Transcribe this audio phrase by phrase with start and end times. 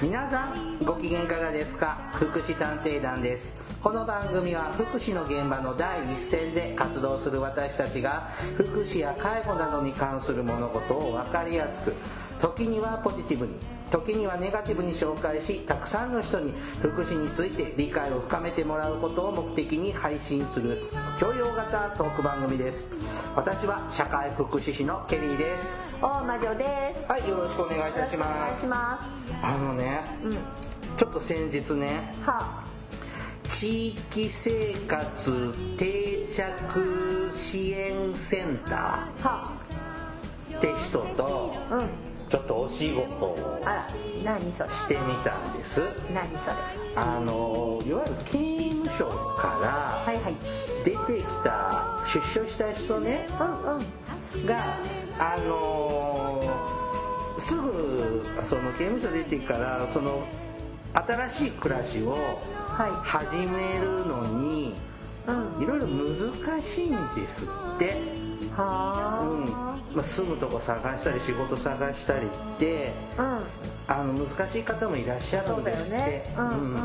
[0.00, 2.10] 皆さんご機嫌いかがですか？
[2.14, 3.54] 福祉探偵団です。
[3.82, 11.94] この番組は福祉の現場の第一線で活動する私たちが福祉や介護などに関する物事を分かりやすく
[12.40, 13.54] 時にはポジティブに
[13.90, 20.82] 時にはネガティブに紹介したくさんの人に福祉について理解を深めてもらうことを目的に配信する
[21.18, 22.86] 教養型トーク番組です。
[23.34, 25.66] 私は社会福祉士のケリーです。
[26.02, 27.06] 大魔女です。
[27.10, 28.58] はいよろしくお願いいたしお願ます。
[28.58, 29.10] いします
[29.42, 30.38] あのねうん
[30.96, 32.64] ちょっと先日ねは
[33.44, 39.52] 地域生活定着支援センタは。
[40.50, 43.86] ーって人とうんちょっとお仕事をあら
[44.22, 44.70] 何それ？
[44.70, 45.80] してみたんです。
[46.12, 46.54] 何それ？
[46.96, 48.38] あのいわゆる刑
[48.70, 50.04] 務所から
[50.84, 54.46] 出てきた出所した人ねうんうん。
[54.46, 54.78] が
[55.18, 56.42] あの
[57.38, 60.26] すぐその刑務所出てからその
[60.92, 62.12] 新しい暮らしを
[62.56, 64.74] は始めるのにい
[65.26, 65.62] うん。
[65.62, 67.96] いろいろ難しいんですって、
[68.42, 68.48] うん。
[68.50, 73.40] はまあ、住むとこ探したり仕事探したりってあ
[73.88, 73.94] うん。
[73.94, 76.24] あの難しい方もいらっしゃるんですって。
[76.36, 76.78] そうんうん。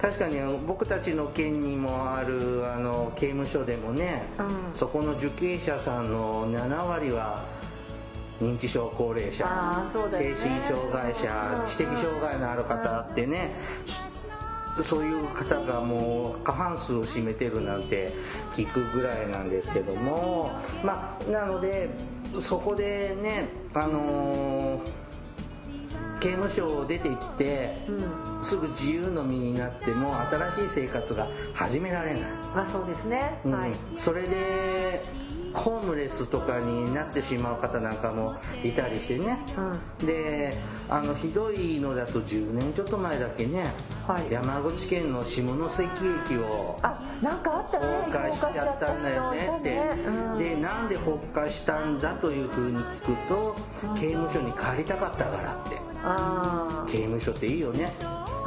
[0.00, 4.74] 確かに僕たちの県にもあるあの刑務所でもね、うん。
[4.74, 7.44] そこの受刑者さんの7割は
[8.40, 9.50] 認知症高齢者、ね。
[10.12, 11.66] 精神障害者、うん。
[11.66, 13.56] 知的障害のある方ってね、
[14.82, 18.12] そういう方がもう過半数を占めてるなんて
[18.52, 20.50] 聞くぐらいなんですけども
[20.84, 21.88] まあなので
[22.38, 25.08] そこでねあのー
[26.20, 28.28] 刑務所を出てきて、うん。
[28.40, 32.22] すぐ自由の身になっても新しい生活が始められない、
[32.54, 33.40] まあそうですね。
[33.44, 33.52] うん。
[33.52, 33.72] はい。
[33.96, 35.02] それで
[35.54, 39.38] ホームレスとかになってしまう方なんかもいたりしてね、
[40.04, 40.58] で
[40.88, 43.70] あのひどいのだと10年ちょっと前だっけね、
[44.06, 44.32] はい。
[44.32, 45.90] 山口県の下関
[46.26, 47.86] 駅をあなんかあったね。
[48.12, 53.56] 崩壊しちゃったんだよねって、うんでなんで崩壊したんだというふうに聞くと、
[53.96, 55.78] 刑務所に帰りたかったからって。
[56.02, 57.92] あ刑務所っていいよね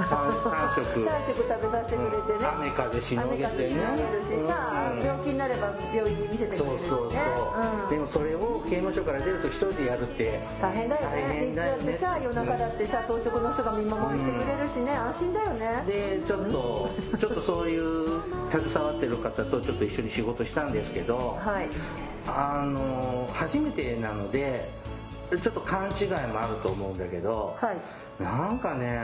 [0.01, 0.15] 3,
[0.51, 1.05] あ食。
[1.05, 2.45] 3食食べさせてくれてね。
[2.45, 3.69] 雨風しのげてね。
[3.69, 6.89] しのげるしさ、うん病気になれば病院に見せてくれるしね。
[6.89, 7.89] そうそうそう、うん。
[7.89, 10.39] でもそれを刑務所から出ると一人でやるって。
[10.61, 11.97] 大変だよ大ね変だよね。
[11.97, 15.83] さ夜中だってさ当直の人が見守りしてくれるしね、安心だよね。
[15.87, 16.89] でちょっと
[17.19, 21.69] ちょっとそういう携わってる方とちょっと一緒に仕事したんですけどはい。
[22.27, 24.69] あの初めてなので
[25.41, 28.23] ちょっと勘違いもあると思うんだけど、はい。
[28.23, 29.01] なんかね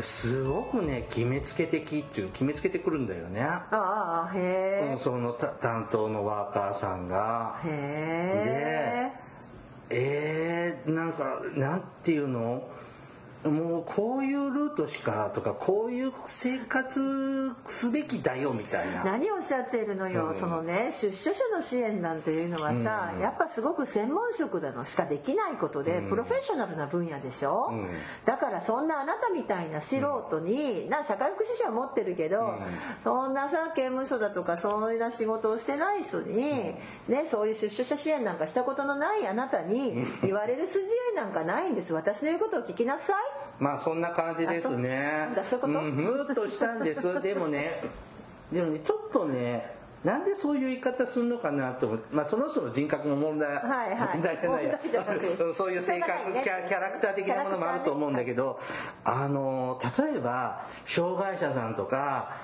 [0.00, 7.60] すごくね決めつけ的っていう決めつけてくるんだよね、あああへうんそのた担当のワーカーさんが。
[7.64, 9.26] えへえ。
[9.88, 12.68] えー、なんかなんていうの？
[13.44, 19.04] もうこういうルートしかとかこういう生活すべきだよみたいな。
[19.04, 20.34] 何をおっしゃっているのよ、うん。
[20.34, 26.08] そのね出所者の支援なんていうのはさ、うんやっぱすごく専門職なのしかできないことで、うん。
[26.08, 27.88] プロフェッショナルな分野でしょ、うん。
[28.24, 32.58] だからそんなあなたみたいな素人に、な社会福祉士は持ってるけど、うん。
[33.04, 36.74] そんなさ刑務所だとかそういうな仕事をしてない人に、
[37.08, 41.92] ね、そういう出所者支援なんかしたことのないあなたに言われる筋合いなんかないんです。
[41.92, 45.28] 私の言うことを聞きなさいまあそんな感じですね。
[45.62, 47.02] うんふーっとしたんです。
[47.22, 47.82] でもね
[48.52, 54.08] でもねちょっとねなんでそういう言い方するのかなと思って、まあ、その人の人格の問題、はいはい。
[54.14, 54.78] 問題じゃないや。
[55.52, 58.60] そういう性格、キャラクター的なものもあると思うんだけど、
[59.02, 62.36] あの例えば障害者さんとか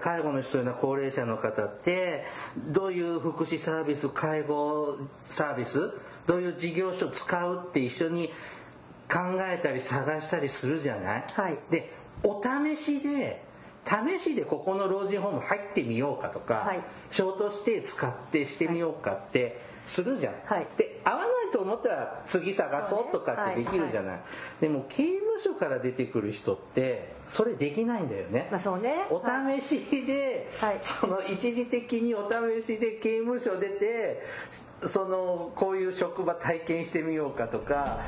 [0.00, 2.24] 介護の必要な高齢者の方って
[2.56, 5.92] どういう福祉サービス介護サービス
[6.26, 8.32] どういう事業所使うって一緒に
[9.08, 11.58] 考えたり探したりするじゃない、はい。
[11.70, 13.44] でお試しで
[13.84, 16.80] 試しでここの老人ホーム入ってみようかとか、はい。
[17.10, 20.66] ショートステイ使ってしてみようかってするじゃん、はい。
[20.76, 24.20] で合わないと思ったら次探そうとかってできるじゃない、
[24.60, 29.06] でも刑務所から出てくる人ってそれできないんだよね、まあそうね。
[29.08, 30.78] お試しで、はい。
[30.80, 34.26] その一時的にお試しで刑務所出て
[34.84, 38.00] そのこういう職場体験してみようかとか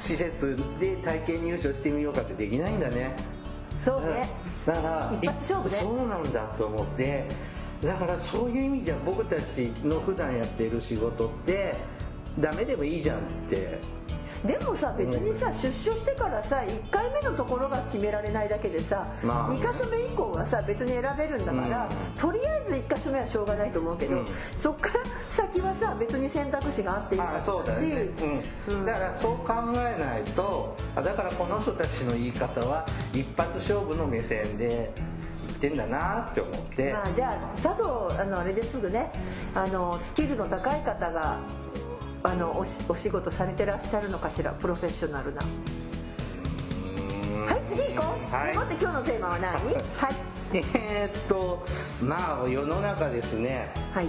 [0.00, 3.14] 施設で体験入所してみようかってできないんだね。
[3.84, 4.28] そうね。
[4.66, 5.78] だから一発勝負ね。
[5.80, 7.26] そうなんだと思って。
[7.82, 11.76] だからそういう意味じゃ僕たちの普段やってる仕事って
[12.38, 13.78] ダメでもいいじゃんって
[14.44, 19.52] でもさ別にさ出所してからさ1回目のところが決められないだけでさ、まあ。
[19.52, 22.20] 2箇所目以降はさ別に選べるんだから、うん。
[22.20, 24.26] とりあえず1箇所目はしょうがないと思うけど、うん。
[24.58, 24.94] そっから
[25.28, 28.08] 先はさ別に選択肢があっていいあそうだよね、
[28.68, 28.86] うん。
[28.86, 34.90] だからそう考えないとあだからこの人たちの言い方は一発勝負の目線で
[35.46, 39.12] 言ってんだなって思って、まあ、じゃあさぞあのあれですぐね
[39.54, 41.38] あのスキルの高い方が
[42.22, 44.50] あのおしお仕事されてらっしゃるのかしら？
[44.52, 45.40] プロフェッショナルな。
[45.40, 45.46] は
[47.56, 48.50] い次行こう、はい。
[48.66, 49.52] って今日のテーマは何？
[49.52, 49.74] はい。
[50.52, 51.64] えーっと
[52.02, 53.72] まあ世の中ですね。
[53.94, 54.08] はい。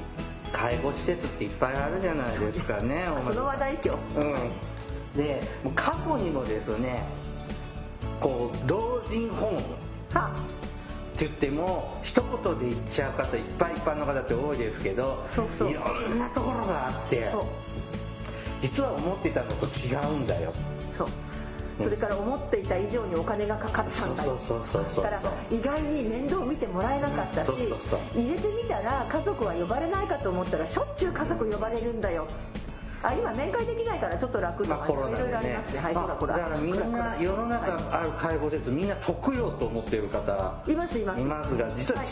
[0.52, 4.18] 介護施設っていっぱいあるじゃないですかねあその話題今日。
[4.18, 4.36] うん。
[5.16, 5.42] で
[5.76, 7.04] 過去にもですね
[8.20, 9.62] こう老人ホーム。
[10.14, 10.30] は。
[11.16, 15.72] って言っても一言で言っちゃう方いっぱい一般の方って多いですけどそうそう。
[15.72, 15.82] いろ
[16.16, 17.46] んなところがあってそう
[18.62, 20.54] 実は思ってたのと違うんだよ。
[20.98, 21.08] そう。
[21.82, 24.38] それから思っていた以上にお金がかかったんだよ。
[25.02, 27.50] だから意外に面倒を見てもらえなかったし
[28.16, 32.28] 入れてみたら家族は呼ばれないかと思ったらしょっちゅう家族呼ばれるんだよ
[33.04, 35.80] あ今面会できないからちょっと楽とまあコかいろいろありロナでねますね。
[35.80, 40.64] はいだからみんな世の中ある介護施設みんな得よと思っている方。
[40.68, 41.22] いますいます。
[41.22, 42.04] いますが実は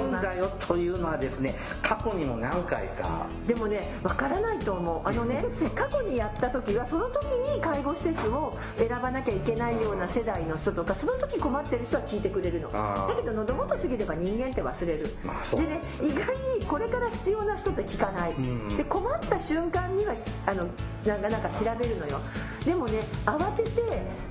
[0.00, 3.26] 違うんだよというのはですね過去にも何回か。
[3.46, 5.08] でもねわからないと思う。
[5.08, 5.44] あのね
[5.74, 12.70] 過去にやった時はその時に介護施設を選ばなきゃいけないような世代の人とかその時困ってる人は聞いてくれるの。
[12.70, 18.76] だけど喉元過ぎれば人間って忘れる、まあでね意外にこれから必要な人って聞かない、ん。
[18.76, 20.14] で困った瞬間には
[20.46, 20.66] あの
[21.04, 22.18] なんかなんか調べるのよ。
[22.64, 23.70] でもね慌てて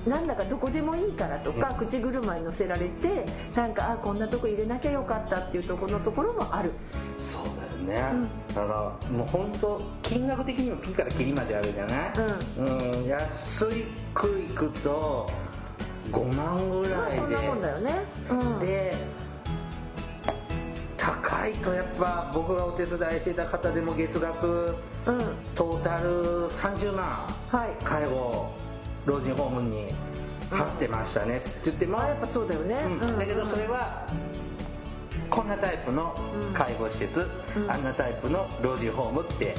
[0.06, 3.24] なんだかどこでもいいからとか、口車に乗せられて
[3.54, 6.72] なんかあこんなとこ入れなきゃよかったっていうところのところもある。
[7.22, 7.44] そう
[7.86, 12.12] だよね、だからもう本当金額的にもピからキリまであるじゃない、
[12.58, 13.04] うん。
[13.06, 13.66] 安
[14.12, 15.30] くいくと
[16.12, 17.92] 5万ぐまあらいそんなもんだよね。
[18.30, 18.58] うん。
[18.60, 18.94] でで
[21.04, 24.74] 高いとやっぱ僕がお手伝いしてた方でも月額
[25.04, 25.18] うん。
[25.54, 28.50] トータル30万はい介護
[29.04, 29.94] 老人ホームに
[30.50, 31.38] 払ってましたね。
[31.38, 33.18] って言っても、あやっぱそうだよね、うん。
[33.18, 34.06] だけどそれは
[35.28, 36.14] こんなタイプの
[36.54, 37.28] 介護施設、
[37.68, 39.54] あんなタイプの老人ホームって、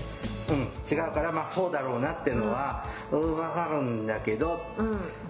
[0.50, 4.62] うん、違うからまあそうだろうなっていうのは、うん、分かるんだけど、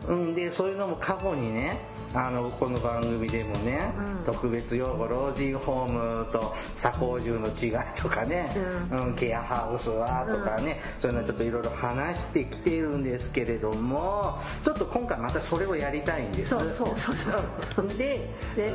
[0.07, 0.35] うん。
[0.35, 1.79] でそういうのも過去にね
[2.13, 3.91] あのこの番組でもね、
[4.25, 8.55] 特別養護老人ホームと左高住の違いとかね、
[8.91, 9.15] うん。
[9.15, 16.49] ケアハウスはとかね、そういうのちょっといろいろ話してきてるんですけれどもちょっと今回またそれをやりたいんです。
[16.51, 17.87] そうそうそうそう。
[17.97, 18.29] で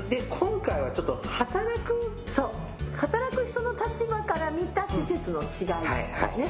[0.09, 2.51] で今回はちょっと働くそう
[2.97, 6.49] 働く人の立場から見た施設の違いですね、はいはい。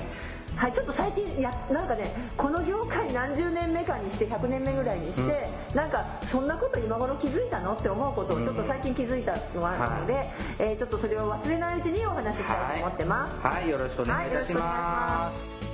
[0.57, 13.71] はい、ちょっと最近やなんかねこの業界何十年目かにして100年目ぐらいにして、なんかそんなこと今頃気づいたのって思うことをちょっと最近気づいたのがあるので、えーちょっとそれを忘れないうちにお話ししたいと思ってます、はい、はい。
[13.71, 15.70] よろしくお願いいたします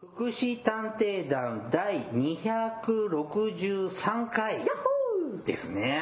[0.00, 1.68] 福祉探偵団。
[1.70, 4.64] 第263回。
[5.44, 6.00] ですね。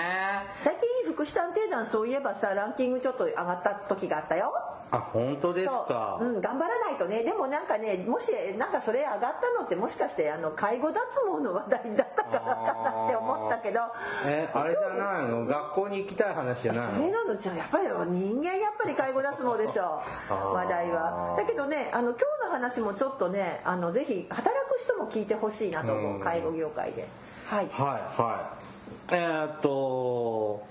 [0.62, 4.52] 最近福祉探偵団そういえばさランキングちょっと上がった時があったよ。
[4.88, 6.16] あ本当ですか？
[6.20, 7.24] そう、うん、頑張らないとね。
[7.24, 9.28] でもなんかねもしなんかそれ上がった
[9.58, 11.00] のってもしかしてあの介護脱
[11.36, 13.80] 毛の話題だったからかなって思ったけど。
[14.24, 15.44] えあれじゃないの？
[15.44, 17.10] 学校に行きたい話じゃないの？
[17.10, 17.36] なの。
[17.36, 20.00] じゃあやっぱり人間やっぱり介護脱毛でしょ
[20.30, 20.34] あー。
[20.52, 21.34] 話題は。
[21.36, 26.14] だけどねあの今日の話もちょっとねあのぜひ働く人も聞いてほしいなと思う。
[26.14, 26.20] うん。
[26.20, 27.08] 介護業界で。
[27.48, 27.68] はい。
[27.72, 28.65] はいはい
[29.12, 30.66] えー、っと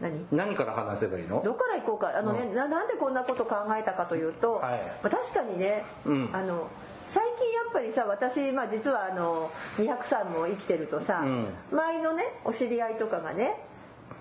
[0.00, 0.26] 何？
[0.32, 1.42] 何から話せばいいの？
[1.42, 2.18] どっから行こうか。
[2.18, 4.80] あのね、ななんでこんなこと考えたかというと、はい。
[5.02, 6.30] まあ、確かにね、うん。
[6.32, 6.68] あの
[7.06, 11.46] 最近やっぱりさ私、まあ、実はあの203も生きてるとさ、うん。
[11.72, 13.56] 周りのねお知り合いとかがね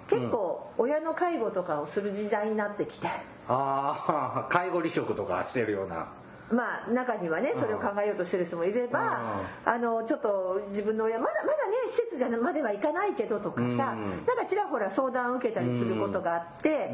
[0.09, 3.07] 結構親の介護とかをする時代になってきて。
[3.47, 6.07] ああ介護離職とかしてるような
[6.51, 13.77] まあ中にはねそれを考えようとしてる人もいれば、あのちょっと自分の親まだまだね施設じゃまではいかないけどとかさ、うん。
[13.77, 13.93] なん
[14.37, 16.91] かちらほら相談を受けたりすることがあって、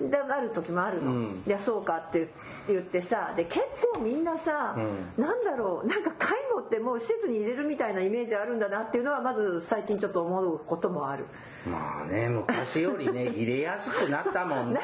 [0.00, 1.42] である時もあるの、うん。
[1.46, 2.28] いやそうかって
[2.68, 3.60] 言ってさで結
[3.92, 4.76] 構みんなさ、
[5.16, 11.26] うなんだろうなんか介護ってもう施設に入れるみたいなイメージあるんだなっていうのはまず最近ちょっと思うこともある。
[11.66, 14.80] まあね昔よりね 入れやすくなったもんね。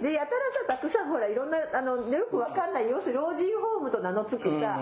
[0.00, 4.78] でやたらさたくさんほらいろんなあのよくわかんない要するに老人ホームと名の付くさ、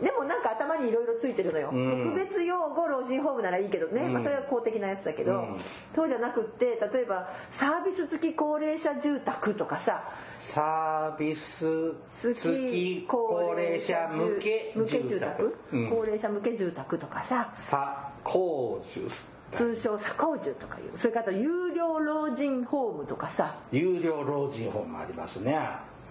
[0.00, 5.46] でもなんか頭にいろいろついてるのよ、特別養護老人ホームならいいけどね、まあ、それは公的なやつだけど、
[5.94, 10.02] そうじゃなくって例えばサービス付き高齢者住宅とかさ
[10.38, 15.56] サービス付き高齢者向け住宅。
[15.70, 17.50] 高齢者向け住宅とかさ。
[17.54, 19.08] さ高住
[19.54, 23.56] 通称左高住とかいうそれから有料老人ホームとかさ。
[23.72, 25.58] 有料老人ホームありますね。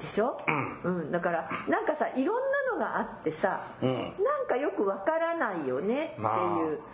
[0.01, 2.35] でしょ、うん、うん、だからなんかさいろん
[2.69, 6.92] なのがあってさ、うん、なんかよくわからないよねっていう、まあ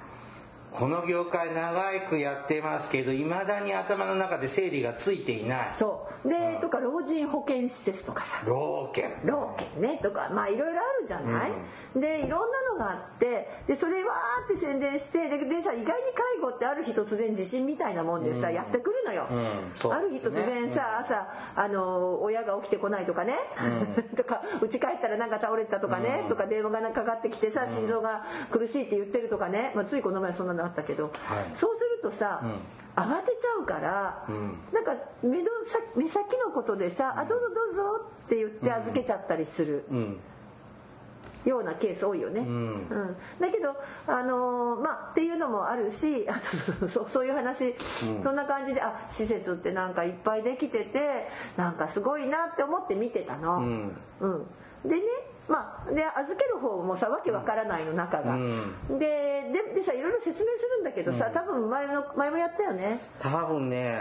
[0.72, 5.74] この業界長くやってますけどいまだに頭の中で整理がついていない。
[5.78, 6.30] そう。
[6.30, 8.42] で、うん、とか老人保健施設とかさ。
[8.46, 9.14] 老健。
[9.24, 10.00] 老健ね。
[10.02, 11.52] とかまあいろいろあるじゃない、
[11.96, 15.96] うん、でいろんなのがあってでそれわーって宣伝してででさ意外に介
[16.42, 19.30] 護ってある日突然地震みたいなもんでさ、うん、やってくるのよ、ね、
[19.90, 23.36] ある日突然さ、朝あの親が起きてこないとかね、
[24.16, 31.14] とか家帰ったらなんか倒れてたとかね、とか電話がかかってきてさ心臓が苦しいって言ってるとかね、まあ、ついこの前そんなのあったけど、はい、
[31.54, 32.42] そうするとさ、
[32.96, 35.50] 慌てちゃうから、うん、なんか目の
[35.96, 37.82] 目先のことでさ「あどうぞどうぞ」
[38.28, 39.86] って言って預けちゃったりする。
[41.46, 43.74] ようなケース多いよね、うん、うん、だけど
[44.08, 46.42] あのー、まあっていうのもあるしあ
[46.88, 54.28] そうそういう話、うん、そんな感じであ施設ってなんかいっぱいできててなんかすごいなって思って見てたの、うん、う
[54.86, 55.02] ん、でね
[55.50, 63.00] まあ、で預ける方もさわけわからないの中が、うん、でででさいろいろ説明するんだけどさ、多分前の前もやったよね。
[63.20, 64.00] 多分ね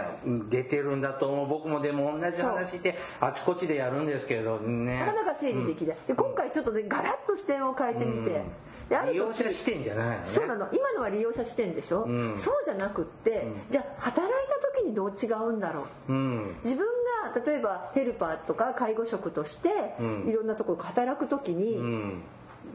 [0.49, 1.47] 出てるんだと思う。
[1.47, 4.99] 僕もでも同じ話ってあちこちでやるんですけどね。
[4.99, 8.43] なかなか整理できない、で今回ちょっとねガラッと視点を変えてみて、
[8.89, 10.67] 利用者視点じゃないの、ね、そうなの。
[10.71, 16.85] 今のは利用者視点でしょ、うん、そうじゃなくって、うん、じゃあ働いた時にどう違うんだろう、うん、自分
[17.33, 19.69] が例えばヘルパーとか介護職として
[20.27, 21.77] いろんなところ働く時に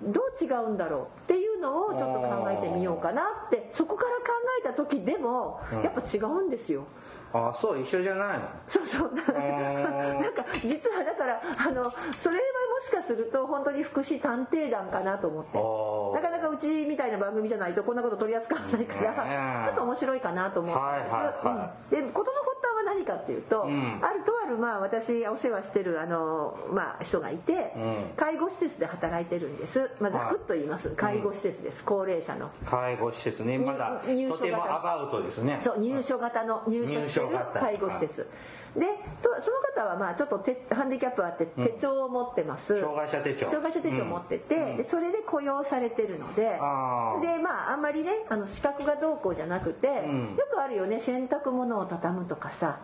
[0.03, 4.25] どう違うんだろうっていうのをちょっと考えてみようかなってそこから考
[4.61, 6.85] えた時でもやっぱ違うんですよ。
[7.37, 8.45] あそう一緒じゃないの？
[8.69, 9.13] そうそう。
[9.13, 9.33] なんか
[10.65, 15.59] 実はだからあのそれはもしかすると本当に福祉探偵団かなと思って。
[16.23, 20.77] なかなかうちみたいな番組じゃないとこんなこと取り扱わないからちょっと面白いかなと思う。
[20.77, 21.47] んです、はいはい。
[21.47, 22.39] はい、うん、で事の
[22.85, 32.51] 何かっていうと、うん、あるとあるまあ私お世話してるあの、まあ、人がいて、うん、介護施設で働いてるんです、まあ、ざくっと言います、はい、介護施設です、高齢者の。
[32.65, 33.59] 介護施設ね。
[33.59, 35.61] まだとてもアバウトですね。
[35.63, 38.29] そう入所型の入所してる介護施設、
[38.77, 38.87] で
[39.23, 40.39] とその方はまあちょっと
[40.75, 43.47] ハンディキャップあって手帳を持ってます、うん、障害者手帳。
[43.47, 46.59] 障害者手帳を持ってて、うん、でそれで雇用されてるのでで
[47.43, 52.81] まああんまりねあの資格がどうこうじゃなくて、うん、よくあるよね洗濯物を畳むとかさ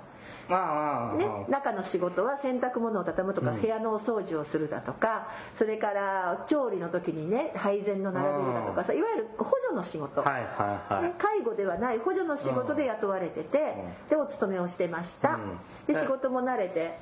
[0.51, 13.75] ね、中の仕事は洗濯物を畳むとか、部屋のお掃除をするだとかそれから調理の時にね配膳の並べるだとかさいわゆる補助の仕事、はいはいはい、介護ではない補助の仕事で雇われてて、
[14.09, 15.39] でお勤めをしてました、
[15.87, 16.99] で仕事も慣れて、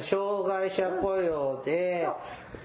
[0.00, 2.08] 障害者雇用で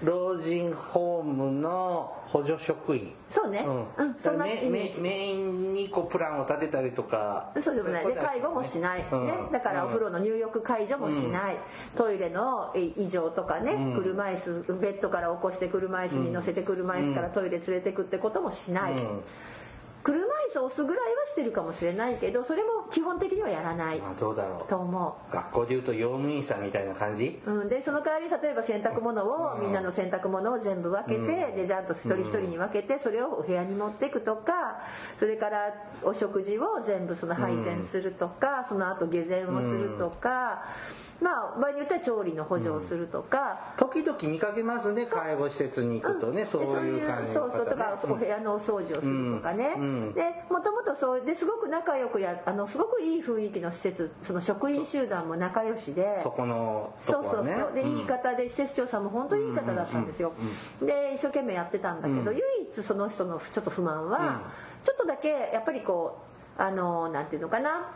[0.02, 3.12] 老人ホームの補助職員。
[3.30, 3.64] そうね、
[3.96, 7.52] うん、そんなイメメインにこうプランを立てたりとか。
[7.60, 11.60] そうでもないで介護もしない、うん、ね、だからお風呂の入浴介助もしない、うん、
[11.94, 18.94] トイレの異常とかね、車椅子ベッドから起こして車椅子に乗せて車椅子からトイレ連れてくってこともしない、
[20.04, 24.68] 車椅子を押すぐらいはしてるかもしれないけどそれも基本的にはやらない、まあ、どうだろう。
[24.68, 25.32] と思う。
[25.32, 34.52] 学校でいうと用務員さんみたいな感じ、うん、でその代わり例えば洗濯物を、うん、みんなの洗濯物を全部分けて、うん、でちゃんと一人一人に分けてそれをお部屋に持っていくとか
[35.18, 40.64] それからお食事を全部その配膳するとか、その後下膳をするとか。
[41.20, 47.66] まあ場合によっては調理の補助をするとか、時々見かけますね介護施設に行くとね、そういう感じそうそう。
[47.66, 49.74] とかお部屋のお掃除をするとかね、
[50.14, 57.72] でもともとそうですごく仲良くやあのすごくいい雰囲気の施設その職員集団も仲良しでそこのそうそうそう。
[57.74, 60.32] で、いい方で施設長さんも本当にいい方だったんですよ、
[60.80, 64.42] で一生懸命やってたんだけど、唯一その人のちょっと不満は、
[64.82, 66.18] ちょっとだけやっぱりこ
[66.58, 67.90] うあのなんていうのかな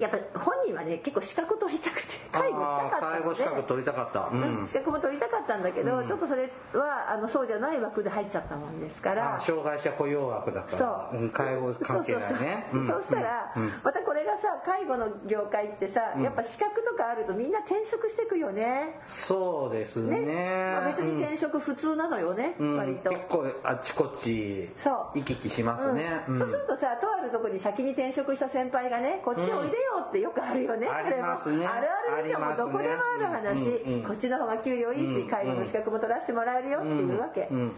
[0.00, 9.40] やっぱ本人はね結構資格取りたくて介護したかった介護資格取りたかった、うん、資格も取りたかったんだけど、うん、ちょっとそれはあのそうじゃない枠で入っちゃったもんですから。
[9.40, 11.10] 障害者雇用枠だから。
[11.12, 12.66] そう、介護関係ないね。
[12.72, 19.00] そうしたら、またこれれがさ介護の業界ってさ、やっぱ資格とかあるとみんな転職してくよね。
[19.06, 20.20] そうですね。
[20.20, 22.76] ね、まあ、別に転職普通なのよね、うん。
[22.76, 23.10] 割と。
[23.10, 25.18] 結構あっちこっちそう。
[25.18, 26.34] 行き来しますね、うん。
[26.34, 26.38] うん。
[26.40, 32.40] そうするとさとあるとこに先に転職した先輩がねこっちおいでよってよくあるよね、ありこれもますねあるあるでしょ。
[32.40, 37.72] もうどこでもある話、こっちの方が給料いいし、うん介護の資格も取らせてもらえるよっていうわけ、うんうん。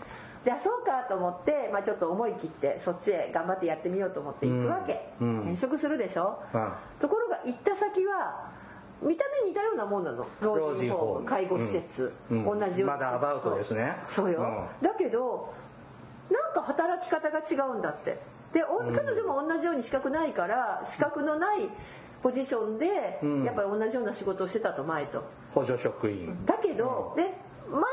[0.45, 8.51] じゃあそうかと思って、まあ、ちょっと思い切ってそっちへ頑張ってやってみようと思って行くわけ、転職するでしょ、うんところが行った先は
[9.01, 10.25] 見た目似たようなもんなの。
[10.41, 11.27] 老人ホーム。
[11.27, 13.97] 介護施設、同じようなまだアバウトですね。
[14.09, 15.53] そうよ、うだけど
[16.31, 18.19] なんか働き方が違うんだって
[18.53, 21.69] でお彼女も同じように資格ないから資格のない
[22.23, 23.45] ポジションでうん。
[23.45, 25.25] やっぱり同じような仕事をしてたと前と。
[25.55, 26.45] 補助職員。
[26.47, 27.87] だけど、で前はね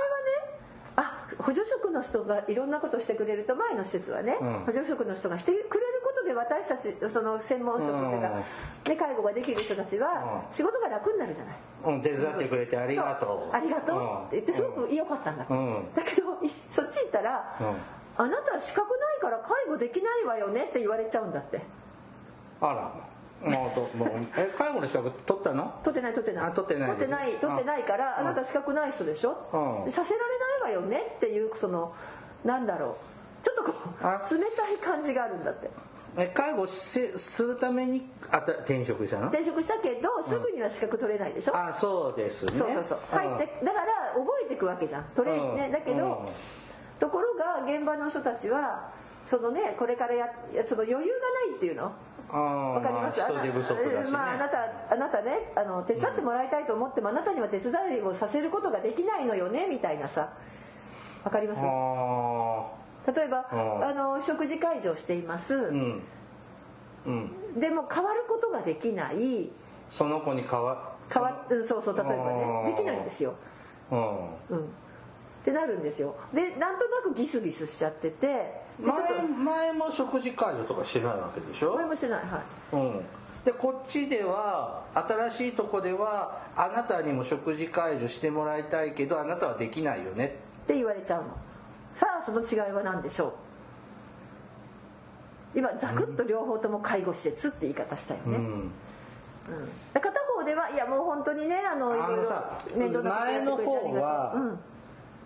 [0.95, 4.53] あ補助職の人がいろんなことしてくれると前の施設はね、うん。
[4.65, 5.69] 補助職の人がしてくれる
[6.03, 8.29] ことで私たちその専門職というか、
[8.87, 10.55] ね、介護ができる人たちはうん。
[10.55, 11.55] 仕事が楽になるじゃない。
[11.85, 15.45] うん手伝ってくれてありがとそうありがとうって言ってすごく良かったんだ。
[15.45, 17.57] だけどいそっち行ったら、
[18.19, 21.61] あなた資格ないから介護できないわよねって言われちゃうんだって。
[22.59, 22.91] あら。
[23.49, 25.79] もうともうえ介護の資格取ったの？
[25.85, 26.45] 取ってない取ってない。
[26.47, 26.89] あ取ってない。
[26.89, 28.19] 取ってない取ってないからあ。
[28.19, 29.85] あなた資格ない人でしょ、うん。
[29.85, 31.95] でさせられないわよねっていうその
[32.43, 32.97] なんだろ
[33.41, 33.45] う。
[33.45, 34.21] ちょっとこうあ。
[34.29, 35.69] 冷たい感じがあるんだって。
[36.17, 39.29] え介護しするためにあた転職したの？
[39.29, 42.51] 転職したけどすぐには資格取れないでしょ、あそうですね。
[42.57, 42.99] そうそうそう。
[43.11, 45.05] 入ってだから覚えていくわけじゃん。
[45.15, 45.71] 取れるねうん。
[45.71, 46.29] だけど、うん
[46.99, 48.91] ところが現場の人たちは
[49.25, 50.27] そのねこれからや
[50.67, 51.07] その余裕がな
[51.53, 51.91] いっていうの？
[52.31, 54.57] あわかります、人手不足だしね、まあ、あなた
[54.91, 60.29] あなたねあの手伝ってもらいたいと思っても、あなたには手伝いをさせることができないのよねみたいなさ。
[61.23, 61.61] わかります？
[61.63, 66.03] あ例えば、うんあの食事会場しています、ーうん。
[67.07, 67.11] う
[67.57, 67.59] ん。
[67.59, 69.49] でも変わることができない。
[69.89, 73.33] その子に変わ変わうんそうそう例えばうんねできないんですよ、
[73.89, 73.99] うん。
[73.99, 74.69] うん、
[75.49, 76.15] ってなるんですよ。
[76.31, 78.95] でなんとなくギスギスしちゃってて前
[79.27, 81.71] 前も食事会場とかしてないわけでしょ？
[81.71, 82.75] と前もしてないはい。
[82.75, 83.05] うん。
[83.43, 90.39] でこっちでは新しいとこではあなたにも食事会場してもらいたいけどあなたはできないよね。
[90.63, 91.29] って言われちゃうの。
[91.95, 93.33] さあその違いは何でしょ
[95.55, 95.57] う？
[95.57, 98.33] 今ざくっと両方とも介護施設って言い方したよね、うん。
[98.33, 98.71] うん。
[99.93, 104.59] で片方ではいやもう本当にねあのいあろいろ面倒な前の方はうん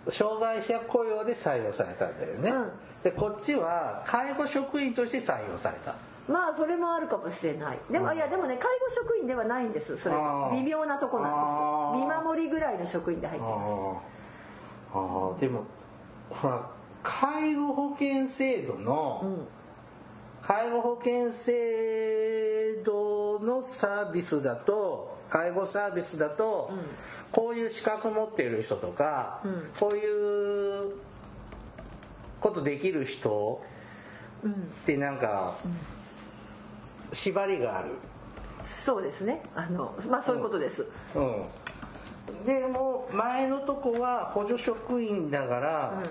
[0.10, 2.72] 障害者雇用で採用されたんだよね、うん。
[3.04, 5.96] でこっちは介護職員として採用された。
[6.28, 7.80] まあそれもあるかもしれない。
[7.92, 10.16] でも、いやでもね介護職員ではないんですそれ。
[10.54, 11.32] 微妙なとこなん
[11.94, 13.72] です見守りぐらいの職員で入ってます。
[14.94, 15.32] あー。
[15.32, 15.40] あー。
[15.40, 15.66] でも
[16.30, 16.70] ほら
[17.02, 19.48] 介護保険制度の、うん。
[20.42, 26.70] 介護保険制度のサービスだと介護サービスだと、
[27.32, 29.70] こういう資格持ってる人とか、うん。
[29.80, 30.92] こういう
[32.40, 33.60] ことできる人
[34.44, 35.56] うんってなんか、
[37.12, 37.90] 縛りがある。
[38.62, 39.42] そうですね。
[39.56, 46.04] あのまあそういうことです、うん、でも前のとこは補助職員だから、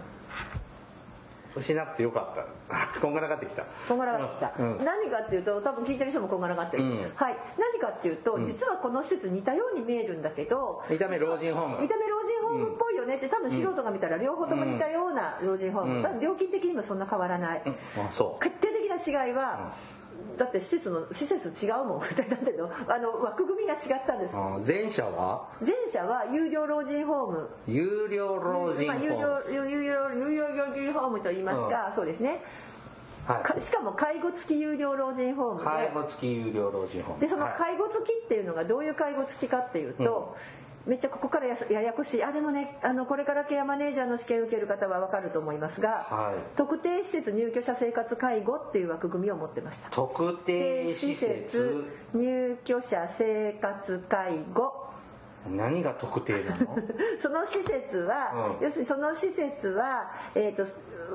[1.61, 3.01] しなくてよかった。
[3.01, 3.65] こんがらがってきた。
[3.89, 4.79] こんがらがってきた、うん。
[4.79, 7.13] うん何かっていうと多分聞いてる人もこんがらがってる、うん。
[7.15, 7.37] はい。
[7.59, 11.83] 何かっていうと、実はこの施設似たように見えるんだけど見た目老人ホーム。
[11.83, 16.03] 見た目老人ホームっぽいよねって多分素人が見たら両方とも似たような老人ホーム、うん。
[16.03, 18.43] 多分料金的にもそんな変わらない、あそう。
[18.43, 19.75] 決定的な違いは、
[20.39, 22.01] だって施設の施設違うもん。
[22.31, 25.47] なんていうのあの枠組みが違ったんですあ前者は？
[25.61, 27.49] 前者は有料老人ホーム。
[27.67, 32.43] 有料老人ホーム、料有有料有料老人ホームと言いますか、そうですね。
[33.27, 37.21] はかしかも介護付き有料老人ホーム介護付き有料老人ホーム。
[37.21, 37.55] でそのはい。
[37.57, 40.35] 介護付きっていうのがどういう介護付きかっていうと、
[40.87, 42.25] めっちゃここからやややこしい。
[42.25, 46.57] あでもねあのこれからケアマネージャーの試験を受ける方は分かると思いますが、はい。
[46.57, 49.91] 特定施設入居者生活介護っていう枠組みを持ってました。
[49.91, 51.85] 特定施設。
[52.15, 54.83] 入居者生活介護。
[55.51, 56.77] 何が特定なの？
[57.21, 58.65] その施設は、うん。
[58.65, 60.65] 要するにその施設は、えーと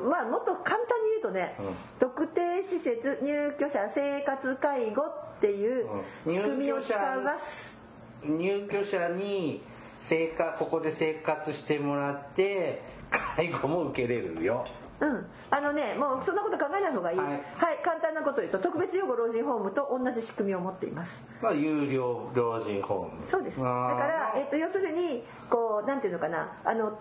[0.01, 1.75] まあ、もっと簡単に言うとね、うん。
[1.99, 5.87] 特定施設入居者生活介護っていう
[6.25, 6.33] うん。
[6.33, 7.76] 仕組みを使います、
[8.23, 9.61] 入居者に
[9.99, 14.65] 生活ここで生活してもらって介護も受けれるよ。
[14.99, 17.39] うん、あのねもうそんなこと考えない方がいい、ははいい
[17.83, 21.23] 簡単なこと言うと特別養護老人ホームと同じ仕組みを持っています。
[21.41, 23.27] まあ有料老人ホーム。
[23.29, 23.57] そうです。
[23.57, 26.51] だから、えっと要するにこうなんていうのかな。
[26.65, 26.97] あの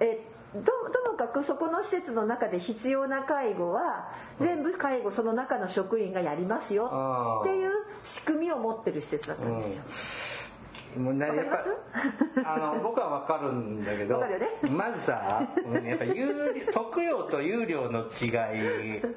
[0.00, 0.20] え
[0.56, 7.40] っとともかくそこの施設の中で必要な介護は全部介護その中の職員がやりますよ。
[7.42, 7.70] っていう
[8.02, 10.50] 仕組みを持ってる施設だったんです
[10.94, 11.00] よ。
[11.00, 11.64] もうねやっぱ
[12.54, 14.28] あの僕は分かるんだけど、ね。
[14.70, 18.26] まずさうんやっぱ有料特養と有料の違
[18.58, 18.98] い。
[18.98, 19.08] を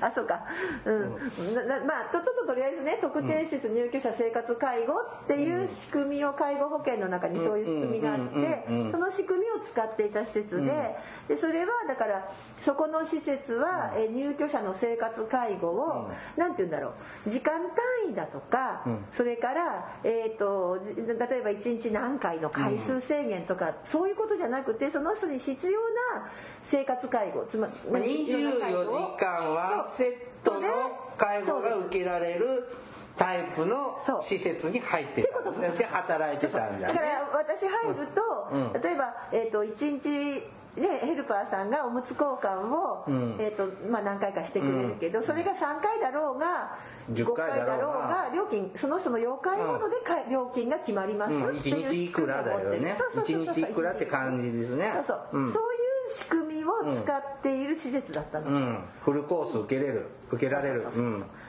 [0.00, 0.44] あそうか。
[0.84, 4.94] うん、ななまあとっとととりあえずね特定施設入居者生活介護
[5.24, 10.96] っていう仕組みを介護保険の中にそういう仕組みがあってうんうんうんうんその仕組みを使っていた施設で
[11.28, 16.92] でそれはだからそこの施設はえ入居者の生活介護をなんて言うんだろ
[17.26, 17.30] う。
[17.30, 19.04] 時間単位だとかうん。
[19.12, 25.80] それからえーとじ例えば1日何回の回数制限とかそういうことじゃなくてその人に必要
[26.16, 26.30] な
[26.62, 30.04] 生活介護つままあり24時間ワンセ
[30.42, 30.68] ットの
[31.16, 32.68] 介護が受けられる
[33.16, 35.40] タイプの施設に入ってた。
[35.40, 35.72] んです。
[35.72, 38.80] ねで働いてたんだだかねら私入ると、うん。
[38.80, 43.36] 例えば、えー、と1日ね、ヘルパーさんがおむつ交換を、うん。
[43.38, 46.78] えーとまあ、何回かしてくれるけど、それが3回だろうが
[47.12, 52.96] 10 5回回だろうがが料金その人の要介ごとでか料金が決まりますうんっていう一日いくらだよね。
[52.98, 54.92] そうそうそうそう一日いくらって感じですね。
[54.94, 55.52] そうそう、うん。
[55.52, 56.70] そういう仕組みを
[57.02, 58.78] 使っている施設だったの、うん。
[59.02, 60.06] フルコース受けれる。
[60.30, 60.86] 受けられる。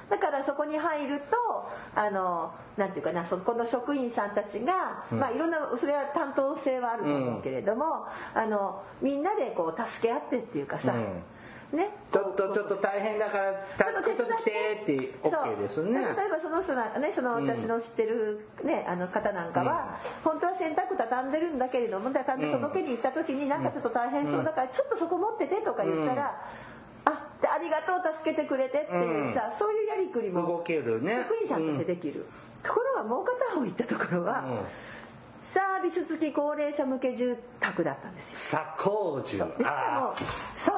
[0.10, 10.93] だからそこに入るとあのなんていうかなそこの職員さんたちが、まあいろんなそれは担当性はあると思うけれども、あのみんなでこう助け合ってっていうかさ、
[11.74, 11.90] ね。
[12.12, 16.00] ちょっとちょっと大変だから助けときてって OK ですね。
[16.00, 26.42] 例えばその人がねその私の知ってる、ね、あの方なんかは、本当は洗濯畳んでるんだけれども畳んで届けに行った時になんかちょっと大変そうだからちょっとそこ持っててとか言ったら、
[27.06, 31.26] あでありがとう助けてくれてっていうさ、そういうやりくりも動けるね。
[31.30, 32.26] 職員さんとしてできる、
[32.64, 34.44] ところがもう片方行ったところは、
[35.44, 38.62] サービス付き高齢者向け住宅だったんですよ。
[38.78, 40.76] 左工住でしかもそう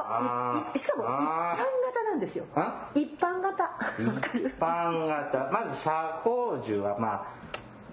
[0.76, 2.46] しかも一般型なんですよ。
[2.56, 2.90] あ？
[2.94, 3.72] 一般型。
[3.98, 4.04] 一
[4.60, 5.50] 般型。
[5.52, 7.26] まず左工住はま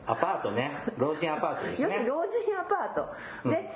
[0.07, 0.73] あアパートね。
[0.96, 1.88] 老人アパートですね。
[1.88, 3.51] 要するに老人アパート。
[3.51, 3.70] で、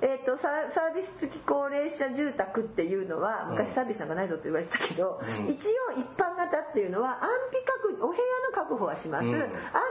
[0.00, 9.34] えー、とササービス付き高齢者住宅っていうのは昔サービスなんかないぞって言われてたけど、一応一般型っていうのは安否確お部屋の確保はします、うん。
[9.34, 9.50] 安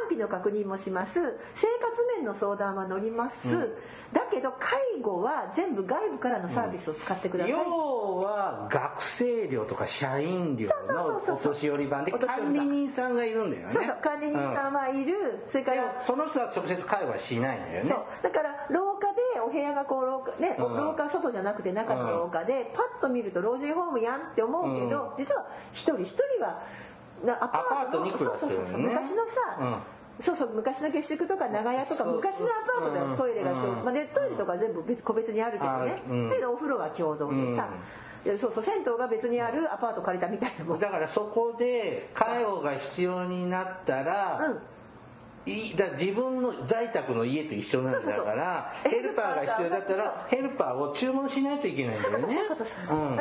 [0.10, 1.20] 否の確認もします。
[1.56, 3.76] 生活面の相談は乗ります、
[4.13, 13.74] だけど介護は全部外部からのサービスを使ってください、要は学生寮とか社員寮のお年寄り版で管理人さんがいるんだよね。
[13.74, 17.96] そうそう管理人さんはいる、それからその人は直接介護はしないんだよね。
[18.24, 19.16] だから廊下で
[19.47, 20.75] お部屋がこう廊下ね、うん。
[20.75, 26.62] 廊下外じゃなくて中の廊下でパッと見ると老人ホームやんって思うけど、実は一人一人は
[27.25, 29.81] なアパートにそうそうそう昔のさ、
[30.19, 32.49] そうそう昔の下宿とか長屋とか昔のア
[32.81, 33.83] パートでトイレが、うん。
[33.83, 36.29] まあね、トイレとか全部別個別にあるけどね、あうん。
[36.29, 37.67] だけどお風呂は共同でさ、
[38.39, 40.79] そうそう銭湯が別にあるアパート借りたみたいなもん。
[40.79, 44.60] だからそこで介護が必要になったら、うん
[45.47, 52.36] いだ自分の在宅の家と一緒なんだからヘルパーが必要だったらヘルパーを注文しないといけないんだよね。
[52.49, 52.55] だ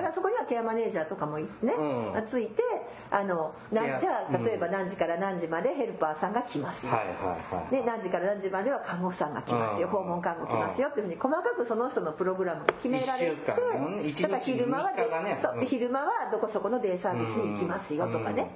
[0.03, 2.27] からそこにはケアマネージャーとかもね、うん。
[2.29, 2.63] ついて
[3.11, 6.87] あのないやじゃ例えば何時から何時までヘルパーさんが来ます。
[6.87, 7.17] よ、はいはい
[7.55, 7.71] はい。
[7.71, 18.51] で何時から何時までは看護婦さんが来ますよ、うん訪問看護来ますよっていうふうに細かくその人のプログラムが決められてだから昼間はねそうで昼間はどこそこのデイサービスに行きますよとかね、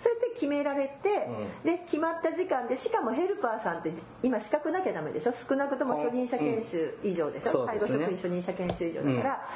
[0.00, 1.28] そうやって決められて、
[1.64, 5.32] で決まった時間でしかもヘルパーさんって今資格なきゃダメでしょ？
[5.32, 7.66] 少なくとも初任者研修以上でしょ、うん。
[7.66, 9.48] 介護職員初任者研修以上だから、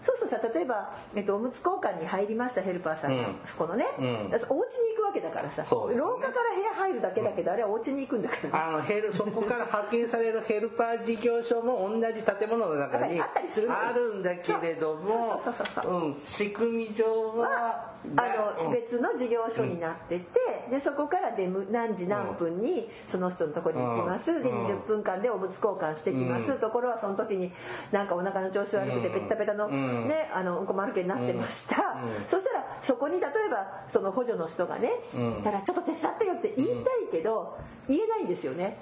[0.00, 3.36] そうするとさ例えば、えっと、おむつ交換に入りましたヘルパーさんが、うん。
[3.44, 4.04] そこのね、うん。
[4.04, 5.68] お家に行くわけだからさ、ね。
[5.70, 8.50] 廊下から部屋入るだけだけど、あれはお家に行くんだからね。
[8.52, 16.08] あのヘルそこから派遣されるヘルパー事業所も同じ建物の中にあったりするんだけれどもそうそうそうそうう。
[16.10, 16.20] ん。
[16.24, 17.04] 仕組み上
[17.38, 18.72] はあのうん。
[18.72, 20.28] 別の事業所になってて、
[20.70, 24.66] でそこからで何時何分にその人のところに行きます、でうん。
[24.66, 26.58] 20分間でおむつ交換してきます、うん。
[26.58, 27.50] ところはその時に
[27.90, 29.12] なんかお腹の調子悪くてうん。
[29.14, 32.28] ペッタペタの、うんねあのうんこ丸けになってました、うん。
[32.28, 35.42] そしたらそこに例えばその補助の人がね、うん。
[35.42, 37.56] たらちょっと手伝ってよって言いたいけど、
[37.88, 38.78] 言えないんですよね。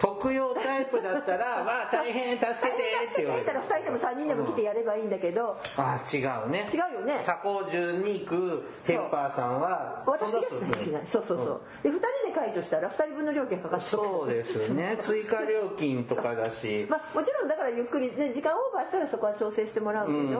[0.00, 2.82] うん特用タイプだったら「わ あ大変助けて」
[3.12, 3.46] って言われる。
[3.46, 6.68] たら2人でも3人でも来てやればいいんだけど、あ違うね。
[6.72, 7.18] 違うよね。
[7.20, 14.96] 左工順に行くヘルパーさんは私がしなきゃいけないそうそうそう、で2人で解除したら2人分の料金かかってそうですね。
[15.00, 20.30] 追加料金とかだし、 まあ、もちろんだからゆっくり、ね、時間オーバーしたらそこは調整してもらうけど、うん、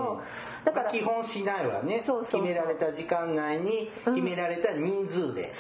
[0.65, 2.03] だから基本しないわね。
[2.25, 5.53] 決められた時間内に決められた人数で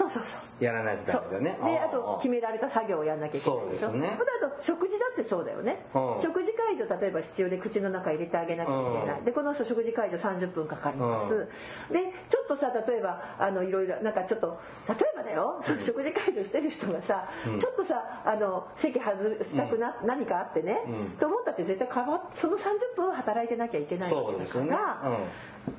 [0.61, 3.69] やらないとダメだね、であと決められた作業をやんなきゃいけない。
[3.71, 4.18] でしょね。
[4.18, 11.49] あと食事だってそうだよね、うん、食事介助例えば必要で口の中入れてあげなきゃいけない、うん、でこの人食事介助30分かかります、
[11.92, 20.81] でちょっとさ例えばあのいろいろなんかちょっと例えばだよ、食事介助してる人がさ、ちょっとさあの席外したくな、何かあってね、
[21.18, 24.64] と思ったって絶対かわその30分働いてなきゃいけないわけだから。
[24.64, 24.77] ね、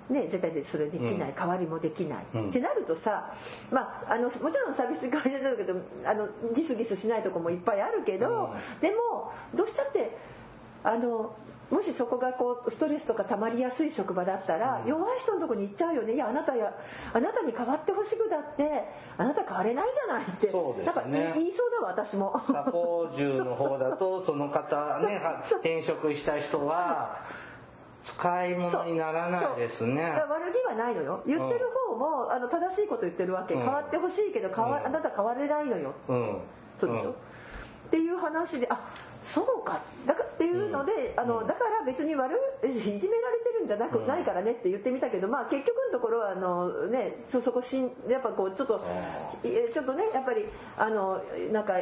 [0.09, 3.33] 絶対でそれできない、代わりもできない、うん、ってなるとさ、
[3.71, 10.17] まあ、あのもちろんサービス会社だけどあのギスギスしないとこもいっぱいあるけど、うん、でもどうしたって
[10.83, 11.35] あの
[11.69, 16.13] もしそこがこうストレスとか溜まりやすい職場だったら、弱い人のとこに行っちゃうよね。
[16.13, 16.71] いやあなたや
[17.13, 18.85] あなたに代わってほしくだって。
[19.17, 20.49] あなた変われないじゃないって。
[20.49, 22.41] そうです、ね、なんか言いそうだわ私も。
[22.45, 25.21] サポージュの方だとその方ね
[25.59, 27.19] 転職した人は
[28.07, 30.01] 使い物にならないですね。
[30.29, 31.21] 悪気はないのよ。
[31.27, 36.37] 言ってる方も、あの正しいこと言ってるわけ、変わってほしいけど変わ、あなた変われないのよ、うん、
[36.79, 37.13] そうでしょ、っ
[37.91, 38.79] ていう話であ
[39.21, 39.81] そうか。
[40.05, 48.85] だからっていうので、あのだから別に悪いじめられてるんじゃなく、ないからねって言ってみたけどまあ結局のところはあのねそそこしんやっぱこうちょっと
[49.43, 50.45] ちょっとねやっぱり
[50.77, 51.73] あのなんか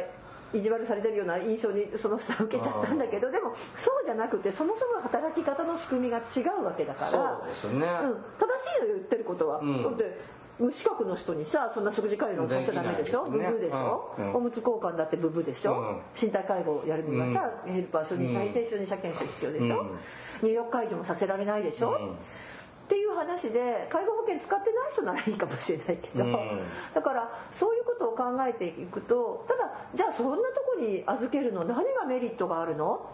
[0.52, 10.18] 意地悪されてるような印象にその人は受けちゃったんだけどでもそうじゃなくてそもそも働き方の仕組みが違うわけだからそうですね、うん、正しいの言ってることは、うん、で
[10.58, 19.86] 無資格の人にさそんな食事介護させちゃダメでしょ、ね、ブブでしょ、うん、おむつ交換だってブブでしょ、うん、身体介護やるにはさ、うん、ヘルパー初任者非正初任者研修必要でしょ、
[20.42, 22.16] 入浴介助もさせられないでしょ、
[23.16, 26.24] 話で介護保険使ってない人ならいいかもしれないけど、
[26.94, 31.64] だからそういうことを考えていくとただじゃあそんなとこに預けるの？
[31.64, 33.10] 何がメリットがあるの？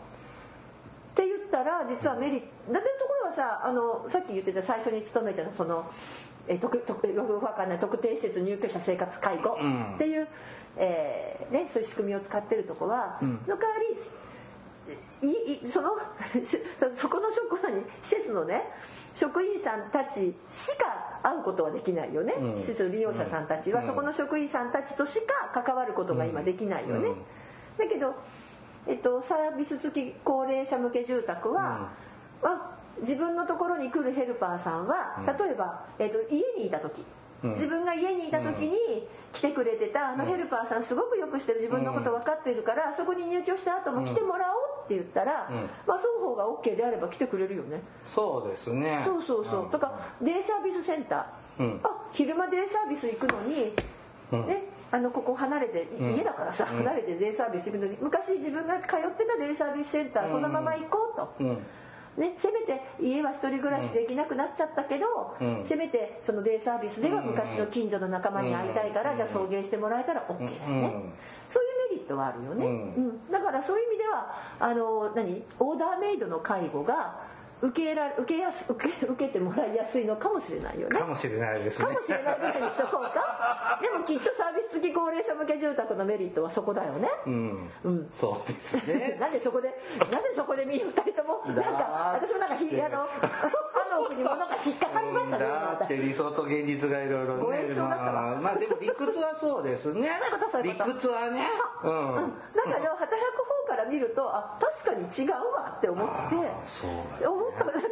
[1.12, 5.90] って言ったら実はメリットだってところはさあのさっき言ってた最初に勤めてたその
[6.48, 9.56] えー、特特よくわかんない特定施設入居者生活介護
[9.94, 10.28] っていう、うん、
[10.76, 13.96] えー、ね、そういう仕組みを使ってるとこは、うん、の代わり
[15.22, 15.90] いいその
[16.94, 18.64] そこの職場に施設のね
[19.14, 27.10] 職員さんたちしか会うことはできないよね、うん、施設の利用者さんたちは、そこの職員さんたちとしか関わることが今できないよね、
[27.78, 28.14] だけど、
[28.86, 31.90] えっと、サービス付き高齢者向け住宅は、
[32.40, 37.04] は自分のところに来るヘルパーさんは例えば、えーと、家にいた時
[37.42, 38.76] 自分が家にいた時に
[39.32, 45.50] 来てくれてたあのヘルパーさんすごくよくしてる自分のこと分かってるからそこに入居した後も来てもらおうって言ったら、
[45.86, 47.80] まあ、双方が OK であれば来てくれるよね。
[48.04, 49.02] そうですね。
[49.06, 49.70] そうそうそう。
[49.70, 53.72] とかデイサービスセンター、うん、あ昼間デイサービス行くのに、
[54.46, 61.56] ねあのここ離れて家だからさ、離れてデイサービス行くのに昔自分が通ってたデイサービスセンターそのまま行こうと。
[62.16, 70.94] ね、せめて家は一人暮らしできなくなっちゃったけど、うん、せめてそのデイサービスでは昔の近所の仲間に会いたいから、じゃあ送迎してもらえたら OK だよね、
[71.48, 72.68] そういうメリットはあるよね、う
[73.00, 73.30] ん。
[73.30, 75.42] だからそういう意味ではあの何？
[75.58, 77.31] オーダーメイドの介護が
[77.62, 80.98] 受けら受けやす受け 受けてもらいやすいのかもしれないよね。
[80.98, 81.86] かもしれないですね。
[81.86, 83.78] かもしれないぐらいにしとこうか。
[83.80, 87.08] でもきっとサービス付き高齢者向け住宅のメリットはそこだよね。
[87.26, 89.16] うん、うん、そうですね。
[89.20, 93.06] なんでそこでなぜそこで見る二人ともなんか私もなんかひあの
[93.92, 100.08] 歯の奥に物が引っかかりましたねだって理想と現実がいろいろねご演奏だったまあ、まあでも理屈はそうですね。
[100.62, 101.46] 理屈はね。
[101.82, 106.12] うん、うん、だから働く方から見るとあ確かに違うわって思って。
[106.66, 107.64] そう思った。
[107.66, 107.82] 私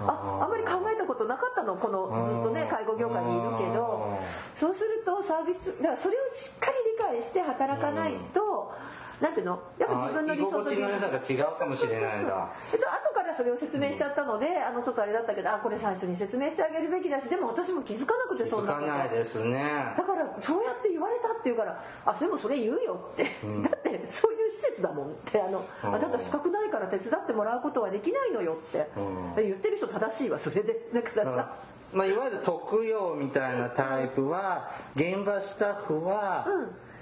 [0.00, 4.18] もああんまり考えたことなかったのこのずっとね介護業界にいるけど。
[4.54, 8.72] そうするとサービスだからそれをしっかり理解して働かないと。
[9.20, 9.60] なんていうの？
[9.78, 12.50] やっぱ自分の理想と違うかもしれないんだ。
[12.72, 19.94] えっと後からそれを説明しちゃったので、あのちょっとあれだったけどあこれ最初に説明してあげるべきだしでも私も気づかなくてそんなこと気づかないですね。
[19.96, 25.40] だからそうやって言われたって言うからあでもそれ言うよって、うん、だってそういう施設だもんって。
[25.40, 30.88] あのあなた資格ないから手伝ってもらうことはできないのよって、うん、言ってる人正しいわそれで。
[30.92, 31.56] だからさ、
[31.92, 36.46] まあ、いわゆる特養みたいなタイプは現場スタッフは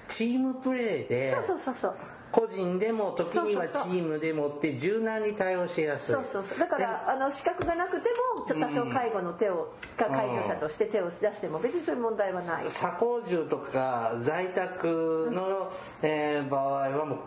[0.08, 1.94] チームプレーで、そうそうそう
[2.32, 6.14] 個人でも時にはチームでもって柔軟に対応しやすい。
[6.14, 6.58] そうそうそう。
[6.58, 12.66] だからあの資格がなくても多少介護の手を、うん、介助者として手を出しても別にそういう問題はない。
[12.66, 17.18] 鎖工住とか在宅の、えー、場合はもう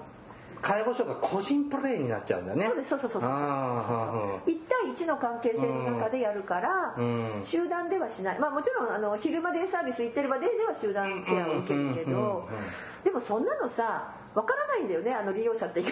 [0.61, 2.67] 介護所が個人プレーになっちゃうんだね。
[2.67, 3.31] そうですそうそうそうそう。
[3.31, 7.41] あ1対1の関係性の中でやるから、うん。
[7.43, 8.39] 集団ではしない。
[8.39, 12.47] まあもちろんあの昼間デイサービス行ってる場ででは集団ケアを受けるけど
[13.03, 15.87] でもそんなのさわからないんだよねあの利用者って利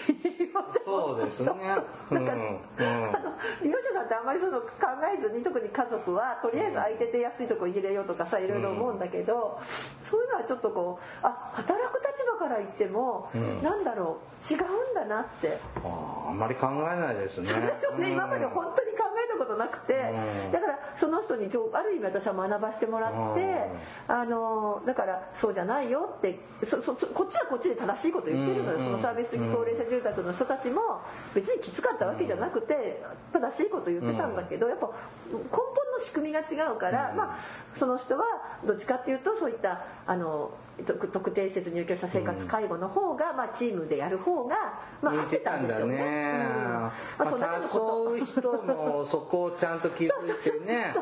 [0.54, 1.48] 用者そうですね。
[1.52, 4.68] だから、うんうんあの利用者さんってあんまりその考
[5.14, 9.60] えずに特に家族はとりあえず空いてて安いとこ入れようとかさいろいろ思うんだけど、
[10.02, 15.58] そういうのはちょっとこうあ働く立場から言っても、んなんだろう違うんだなって。
[15.84, 17.48] あーあんまり考えないですね。
[17.80, 18.12] 私もね。
[18.12, 20.52] 今まで本当に考えたことなくてうん。
[20.52, 23.62] だからその人にある意味私は学ばせてもらって
[24.08, 28.84] あのだからそうじゃないよってそそそこっちはこっちで正しいこと言ってるのようん。
[28.84, 31.02] そのサービス付き高齢者住宅の人たちも
[31.34, 33.02] 別にきつかったわけじゃなくて
[33.34, 34.88] 正しいこと言ってたんだけどやっぱ
[35.32, 37.38] 根本の仕組みが違うからまあ
[37.76, 38.24] その人は
[38.66, 40.52] どっちかっていうとそういったあの
[40.86, 44.56] 特特定施設入居者生活介護の方がまあチームでやる方が
[45.02, 45.98] まあ合っててたんでしょうね。
[45.98, 46.72] うん。
[46.72, 48.16] まあそんなようなこと。
[48.16, 50.10] 誘う人もそこをちゃんと気づい
[50.44, 50.94] てね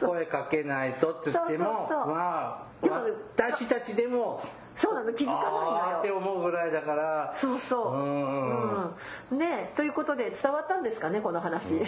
[0.00, 2.70] 声かけないとって言ってもまあ
[3.36, 4.42] 私たちでも
[4.74, 6.20] そうなの気づかないあーってのよ。
[6.20, 7.92] 思うぐらいだからそうそう。
[7.92, 8.84] うん
[9.32, 11.80] うんねということで伝わったんですかねこの話。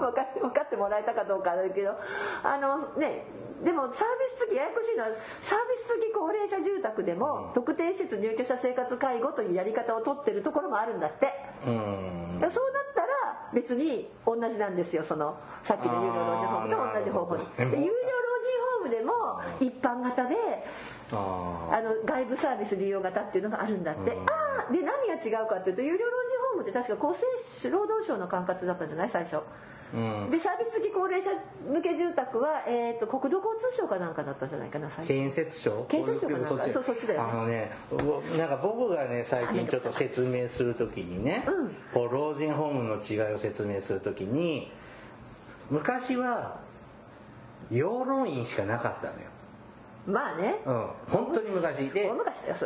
[0.00, 1.94] 分かって分かってもらえたかどうかだけど
[2.42, 3.26] あのね
[3.62, 5.10] でもサービス付きややこしいのは
[5.40, 11.32] サービス付き高齢者住宅でも特定施設入居者生活介護というやり方を取ってるところもあるんだって。
[11.64, 12.48] そうなっ
[12.94, 13.08] たら
[13.52, 17.44] 別に同じなんですよそのさっきの有料老人ホームと同じ方法に。
[17.58, 17.86] 有料老人
[18.78, 20.36] ホームでも一般型で
[21.12, 21.49] ああ
[21.90, 24.14] の外部サービス利用型っていうのがあるんだって、あ
[24.68, 26.08] あで何が違うかっていうと有料老人
[26.54, 29.08] ホームって確か厚生労働省の管轄だったじゃない？
[29.08, 29.36] 最初。
[29.36, 29.40] ー
[29.92, 30.30] うん。
[30.30, 31.30] でサービス付き高齢者
[31.68, 35.08] 向け住宅は、えー、と国土交通省かなんかだったんじゃないかな最初。
[35.08, 35.84] 建設省？
[35.88, 36.48] 建設省かなんか。
[36.48, 37.30] そっちそうそっちだよね。
[37.32, 41.74] あのねぼなんか僕がね最近ちょっと説明するときにね、うん。
[41.92, 44.70] こう老人ホームの違いを説明するときに
[45.70, 46.60] 昔は
[47.70, 49.20] 養老院しかなかったのよ
[50.06, 50.56] まあね。
[50.64, 51.90] うん、本当に昔。
[51.90, 52.10] で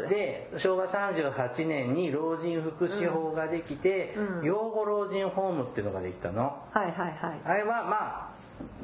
[0.08, 4.44] で昭和38年に老人福祉法ができて、うん。
[4.44, 6.56] 養護老人ホームっていうのができたの。
[6.70, 7.40] はいはいはい。
[7.44, 8.28] あれはまあ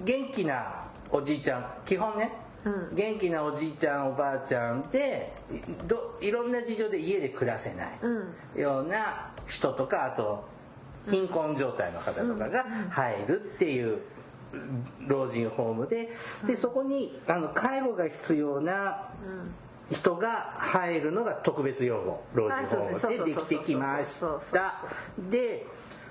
[0.04, 1.66] 元気なおじいちゃん。
[1.84, 2.32] 基本ね、
[2.64, 2.94] うん。
[2.94, 8.60] 元気なおじいちゃんおばあちゃんでいどいろんな事情で家で暮らせないうん。
[8.60, 10.44] ような人とかあと
[11.08, 14.00] 貧困状態の方とかが入るっていう
[15.06, 16.10] 老人ホームで
[16.46, 19.08] でそこにあの介護が必要な
[19.90, 24.20] 人が入るのが特別養護老人ホームでできてきまし
[24.52, 24.82] た。
[25.30, 25.66] で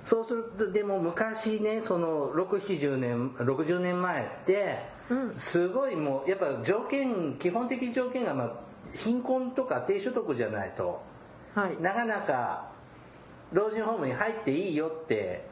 [0.05, 4.79] そうするとでも昔ねその670年60年前って
[5.37, 8.53] すごいもうやっぱ条件基本的条件がまあ
[8.95, 11.01] 貧困とか低所得じゃないと
[11.53, 11.81] はい。
[11.81, 12.69] なかなか
[13.51, 15.47] 老人ホームに入っていいよって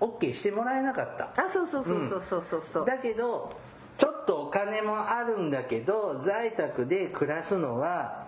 [0.00, 1.30] OK してもらえなかった。
[1.44, 2.62] あそうそうそうそうそうそう。
[2.72, 3.52] そう、だけど
[3.98, 8.26] ちょっとお金もあるんだけど在宅で暮らすのは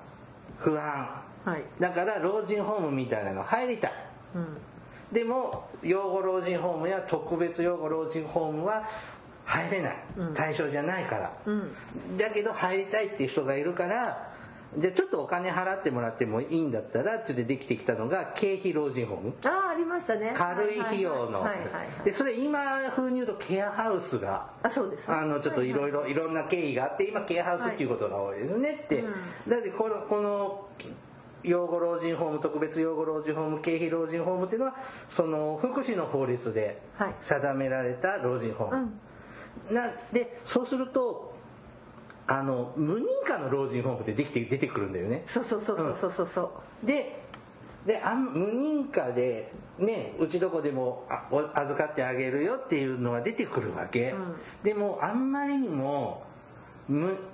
[0.58, 1.22] 不安。
[1.44, 1.64] はい。
[1.80, 3.92] だから老人ホームみたいなの入りたい。
[4.35, 4.58] うん。
[5.12, 8.85] でも養護老人ホームや特別養護老人ホームは
[9.44, 9.96] 入れない。
[10.35, 11.74] 対象じゃないから、うん。
[12.16, 14.32] だけど入りたいっていう人がいるから
[14.78, 19.35] じゃあちょっとお金払ってもらってもいいんだったらってでできてきたのが経費老人ホーム。
[19.44, 20.32] ああありましたね。
[20.35, 21.42] 軽い費用の。
[21.42, 22.61] はいはいはいはいでそれ今
[22.96, 25.12] 風に言うとケアハウスがあそうです。
[25.12, 29.04] あのちょっといろいろいろんな経緯があって今ケアハウスっていうことが多いですねって、
[29.46, 30.66] だってこのこの
[31.42, 34.76] 養護老人ホーム特別養護老人ホーム経費老人ホームっていうのは
[35.11, 37.14] その福祉の法律ではい。
[37.20, 38.92] 定められた老人ホーム、
[39.70, 41.32] なでそうすると
[42.26, 45.24] あの無認可の老人ホームってできて出てくるんだよね。
[45.26, 46.87] そうそうそうそうそうそうそう。
[46.87, 47.20] で
[47.87, 54.37] であん無認可でねうちどこでもあお預かってあげるよっていうのが出てくるわけ、うん。
[54.62, 56.32] でもあんまりにもむ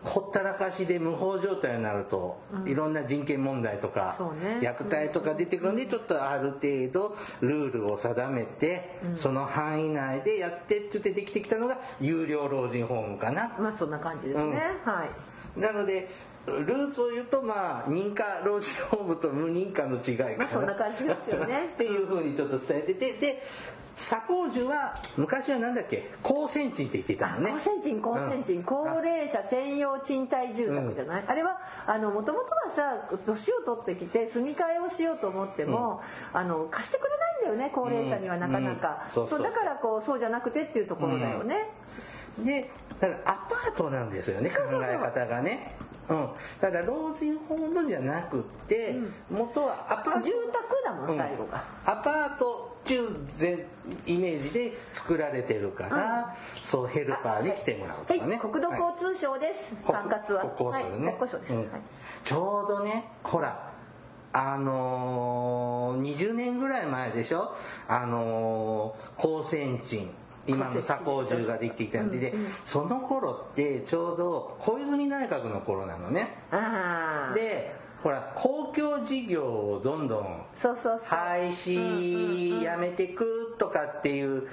[0.05, 4.59] ほったらかしで無法状態になると、いろんな人権問題とか、ね。
[4.61, 6.61] 虐待とか出てくるんで、ちょっとある程
[6.93, 13.57] 度ルールを定めて、その範囲内でやってって言ってできてきたのが有料老人ホームかな。
[13.59, 15.07] まあそんな感じですね、は
[15.57, 15.61] い。
[15.61, 16.09] なので
[16.49, 21.71] ルーツを言うとまあ認可老人ホームと無認可の違いかな、まあそんな感じですよね。
[21.75, 23.43] っていうふうにちょっと伝えててで
[23.97, 26.09] 左高樹は昔はなんだっけ？
[26.23, 27.51] 高専賃って言ってたのね。
[27.51, 36.01] 高専賃高専賃、うん高齢者専用賃貸住宅じゃない、あれはあのもともとはさ年を取ってきて住み替えをしようと思っても、
[36.33, 39.27] あの貸してくれないんだよね高齢者にはなかなか、うん。
[39.27, 41.69] そうだからこうそうじゃなくてっていうところだよね、
[42.39, 45.75] でだからアパートなんですよね考え方がね
[46.09, 46.29] うん、
[46.61, 48.97] だから老人ホームじゃなくって、
[49.31, 50.25] 元はアパート。
[50.25, 53.65] 住宅だもん最後が、アパート中全
[54.07, 58.39] イメージで作られてるから、そうヘルパーに来てもらうとかね、はい。
[58.41, 60.41] 国土交通省です、国管轄は。
[60.47, 61.59] 国交省ね、はい、省です、うん。
[61.61, 61.69] はい。
[62.25, 63.69] ちょうどねほら
[64.33, 67.55] あのー、20年ぐらい前でしょ？
[67.89, 70.11] あのー、高専鎮
[70.49, 76.39] 今の佐高中ができてきたんで、でその頃ってちょうど小泉内閣の頃なのね。
[77.35, 81.09] でほら公共事業をどんどんそうそうそう。
[81.09, 84.49] 廃止やめていくとかっていう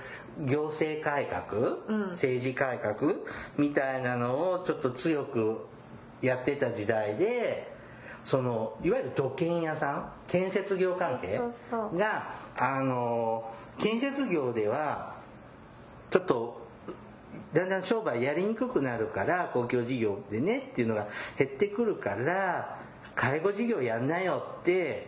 [0.45, 1.77] 行政改革、
[2.09, 3.13] 政治改革
[3.57, 5.65] みたいなのをちょっと強く
[6.21, 7.71] やってた時代で
[8.23, 11.39] そのいわゆる土建屋さん建設業関係
[11.95, 15.14] があの建設業では
[16.15, 16.61] ちょっと
[17.51, 21.07] だんだん商売やりにくくなるから公共事業でねっていうのが
[21.37, 22.79] 減ってくるから
[23.17, 25.07] 介護事業やんなよって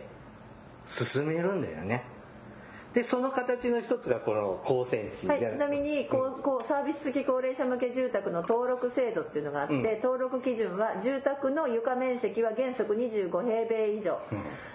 [0.86, 2.04] 進めるんだよね。
[2.92, 9.82] でその形の一つがこの高専地はい、ちなみにこうこうサービス付き高齢者向け住宅の登録制度っていうのがあって、うん。
[10.02, 14.18] 登録基準は住宅の床面積は原則25平米以上、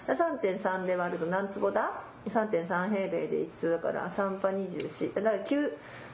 [0.08, 5.72] 3.3で割ると何坪だ？3.3平米で1通だから3波24だから9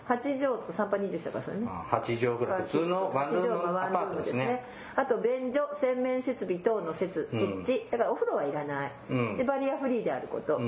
[0.09, 1.67] 8畳と3波24だからそれね。
[1.67, 4.65] 8畳ぐらい普通のワンルームアパートですね。
[4.97, 9.37] あと便所洗面設備等の設設置、だからお風呂はいらない、うん。
[9.37, 10.61] でバリアフリーであること、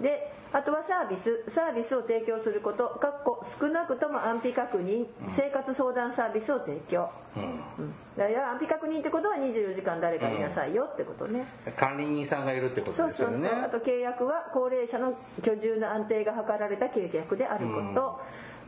[0.00, 1.44] であとはサービス。
[1.48, 2.88] サービスを提供すること。
[3.00, 5.06] かっこ少なくとも安否確認。
[5.28, 7.42] 生活相談サービスを提供、うん。
[7.42, 7.46] う
[7.88, 11.46] ん、だから安否確認ってことは24時間誰かいなさいよってことね、
[11.76, 13.30] 管理人さんがいるってことそうそうそう。
[13.32, 18.20] ですよねあと契約は高齢者の居住の安定が図られた契約であること、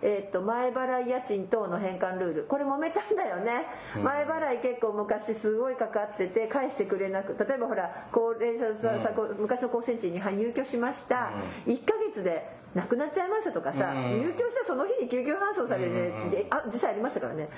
[0.02, 2.44] えー、と前払い家賃等の返還ルール。
[2.44, 3.66] これ揉めたんだよね、
[4.02, 11.30] 前払い結構昔すごいかかってて返してくれなく例えばほら高齢者さ、う昔の高専地にはい入居しました、
[11.66, 14.20] 1ヶ月で亡くなっちゃいましたとかさ、うん。
[14.20, 15.90] 入居したその日に救急搬送されて、
[16.30, 17.48] であ実際ありましたからね。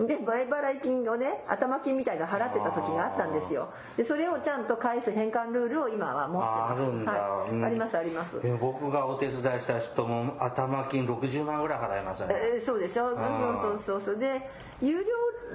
[0.00, 3.70] で前払い金をね頭金みたいなの払ってた時があったんですよ。
[3.96, 6.82] でそれをちゃんと返す返還ルールを今は持ってます。
[6.82, 7.12] あるんだ。
[7.12, 7.50] はい。
[7.50, 8.36] うんありますあります。
[8.60, 12.34] 僕がお手伝いした人も頭金60万ぐらい払いましたね。
[12.54, 13.08] えーそうでしょ？
[13.08, 14.16] そうそうそうそう。
[14.16, 14.50] で
[14.82, 15.04] 有料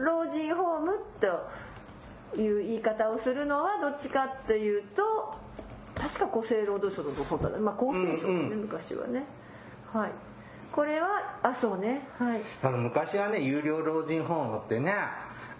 [0.03, 5.35] 老人ホームという言い方をするのはどっちかというと
[6.03, 8.61] 確か厚生労働省の方だまあ厚生省ね、うんうん。
[8.63, 9.23] 昔はね。
[9.93, 10.11] はい。
[10.71, 12.07] これはあそうね。
[12.19, 12.41] はい。
[12.61, 14.93] あの昔はね有料老人ホームってね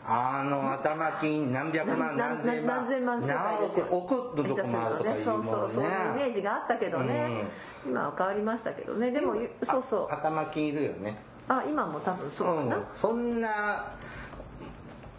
[0.06, 7.46] あの頭金何百万な何千万何千万何億億のとこもあるとかいうそうものそうそういうイメーねジがあったけどね、
[7.86, 9.12] 今は変わりましたけどね。
[9.12, 10.14] でもそうそう。
[10.14, 11.18] 頭金いるよね。
[11.48, 12.86] あ今も多分そうかな、うん。
[12.96, 13.94] そんな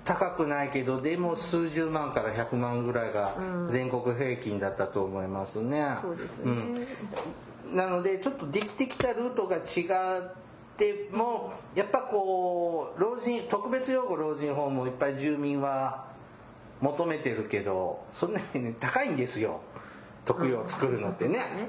[0.04, 3.34] 高くないけどでも数十万から100万ぐらいが
[3.68, 5.86] 全国平均だったと思いますね。
[6.02, 6.52] そうですね、
[7.64, 7.76] うん。
[7.76, 10.34] なのでちょっとできてきたルートが違っ
[10.76, 16.04] てもやっぱこう老人特別養護老人ホームをいっぱい住民は
[16.80, 19.60] 求めてるけどそんなに、ね、高いんですよ。
[20.26, 21.68] 特養を作るのってね。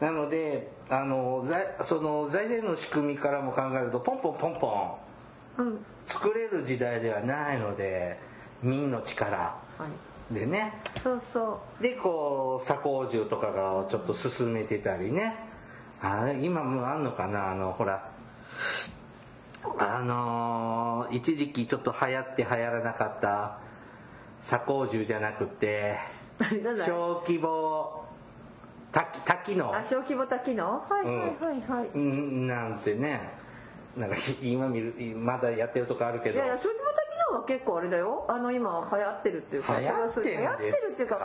[0.00, 5.07] なのであの財その財政の仕組みからも考えるとポンポンポンポンうん
[6.06, 8.18] 作れる時代ではないので
[8.62, 9.56] 民の力は
[10.30, 10.34] い。
[10.34, 10.74] でね。
[11.02, 11.82] そうそう。
[11.82, 15.34] でこう左工住とかがちょっと進めてたりね。
[16.00, 17.50] あれ今もあんのかな？
[17.50, 18.10] あのほら
[19.78, 23.58] あのー一時期ちょっと流行って流行らなかった
[24.42, 25.98] 左工住じゃなくて
[26.86, 28.04] 小規模
[28.92, 33.37] 多機多機能あ小規模多機能はいはいはいはい、うんなんてね
[33.98, 36.36] なんか今見るまだやってるとこあるけど。
[36.36, 38.24] いやいや小規模多機能は結構あれだよ。
[38.28, 39.80] あの今流行ってるっていうか。
[39.80, 41.18] 流行ってるってるっていうか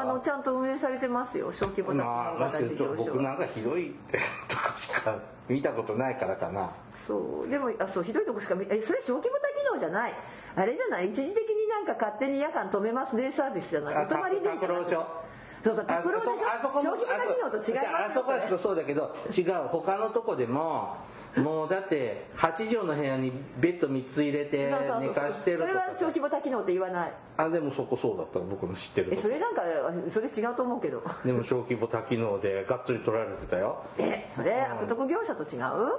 [0.00, 1.52] あのちゃんと運営されてますよ。
[1.52, 3.94] 小規模多機能まあ型事業所僕なんかひどい
[4.48, 5.18] とこしか
[5.48, 6.70] 見たことないからかな。
[7.06, 7.50] そう。
[7.50, 10.14] でもあそうひどいとこしか見えそれ小規模多機能じゃない。
[10.56, 11.10] あれじゃない？
[11.10, 13.94] 一時的になんか勝手に夜間止めますデイサービスじゃない？
[13.96, 14.84] あお泊まりデイじゃない？
[15.64, 16.32] そうだ拓郎でしょ？
[16.46, 19.68] あそこも小規模多機能と違いますよあそこはそうだけど違う。
[19.68, 20.96] 他のとこでも
[21.36, 27.12] もうだって8畳の部屋にベッド3つ入れて寝かしてるとかそれは小規模多機能って言わない。
[27.36, 29.62] あでもそこそうだったら僕の知ってるそれなんか
[30.08, 31.02] それ違うと思うけど。
[31.24, 33.82] でも小規模多機能でがっつり取られてたよ。
[33.98, 35.98] えそれ悪徳業者と違う？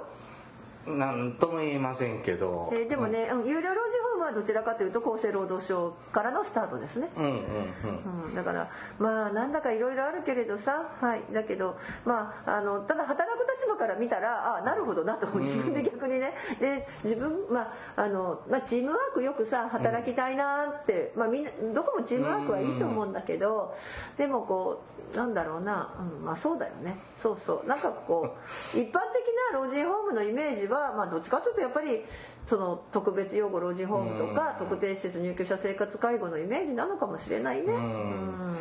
[0.86, 2.70] なんとも言えませんけど。
[2.72, 3.48] えーでもね、うん。
[3.48, 8.24] 有料老人ホームはどちらかというと厚生労働省からのスタートですね、うんうんうん。
[8.28, 23.74] うん、だからまあなんだかいろいろあるけれどさ、はい、だけどまああのただ働く立場から見たらあなるほどなと自分で逆にね、で自分、まああのまあ、チームワークよくさ働きたいなって、まあ、みんなどこもチームワークはいいと思うんだけど、
[24.16, 24.82] でもこ
[25.14, 26.96] うなんだろうな、うん、まあそうだよね。
[27.20, 27.68] そうそう。
[27.68, 28.36] なんかこ
[28.74, 32.02] う 一般的な老人ホームのイメージは、まあ、どっちかというとやっぱり
[32.46, 37.72] その特別養護老人ホームとか、特定施設入居者生活介護のイメージなのかもしれないね。
[37.72, 38.56] うん。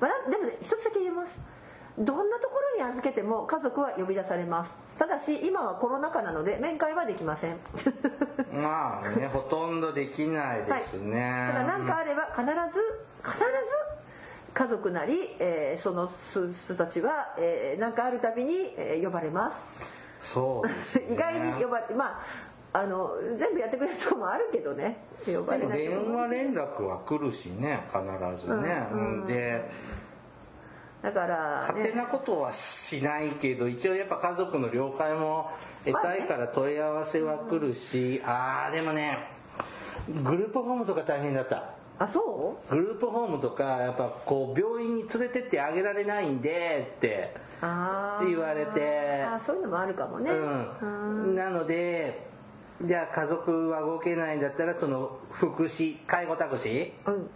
[0.00, 1.38] まあ、でもね一つだけ言えます。
[1.96, 4.74] どんなところに預けても家族は呼び出されます。
[4.98, 7.56] ただし今はコロナ禍なので面会はできません。
[8.52, 13.44] まあねほとんどできないですね、はい、ただ何かあれば必ず必ず
[14.52, 19.56] 家族なり、えー、その人たちは何、えー、かあるたびに、えー、呼ばれます
[20.24, 20.74] そう、ね、
[21.12, 22.20] 意外に呼ばれま
[22.72, 24.96] ああの全部やってくれるとこもあるけどね。
[25.24, 29.70] 呼ばれない電話連絡は来るしね必ずね、うん、で
[31.02, 35.50] だから、ね、勝手なことはしないけど一応やっぱ家族の了解も
[35.84, 39.18] 得たいから問い合わせは来るし、ああでもね
[40.08, 41.74] グループホームとか大変だった。
[41.98, 42.74] あそう？
[42.74, 47.34] グループホームとかやっぱこう病院に連れてってあげられないんでって
[48.26, 49.24] 言われて。
[49.34, 52.26] あそういうのもあるかもね、うん、なので
[52.82, 57.30] じゃあ家族は動けないんだったらその福祉介護タクシー、うん、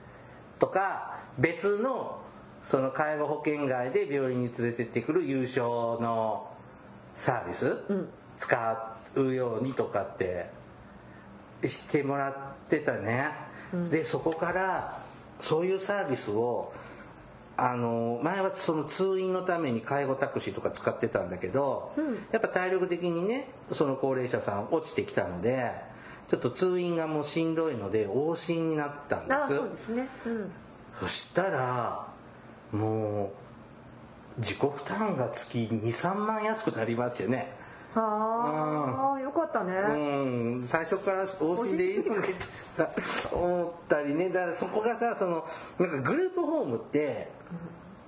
[0.58, 2.20] とか別の
[2.62, 6.50] その介護保険外で病院に連れてってくる優勝の
[7.14, 7.76] サービス、
[8.36, 10.50] 使うようにとかって
[11.66, 13.30] してもらってたね、
[13.72, 15.00] うん、でそこから
[15.40, 16.72] そういうサービスを
[17.60, 25.72] あの前はその通院のために介護タクシーとか使ってたんだけど、うん、やっぱ体力的にねその高齢者さん落ちてきたので
[26.30, 29.34] ちょっと通院がもうしんどいので往診になったんです。
[29.34, 30.52] あそうですね、うん、
[31.00, 32.06] そしたら
[32.70, 33.32] も
[34.38, 37.57] う自己負担が月23万安くなりますよね
[37.94, 39.72] はあ、よかったね。
[39.72, 42.22] うん、最初から往診でいいのに
[42.76, 45.46] と思ったりね、だからそこがさ、その、
[45.78, 47.30] なんかグループホームって、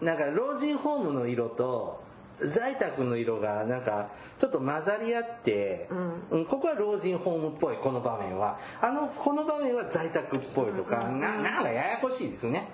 [0.01, 2.03] なんか老人ホームの色と、
[2.49, 4.09] 在宅の色がなんか
[4.39, 5.89] ちょっと混ざり合って、
[6.31, 8.59] うん、ここは老人ホームっぽいこの場面は。
[8.81, 12.68] あのこの場面は在宅っぽいとか、うん、ななんかややこしいですね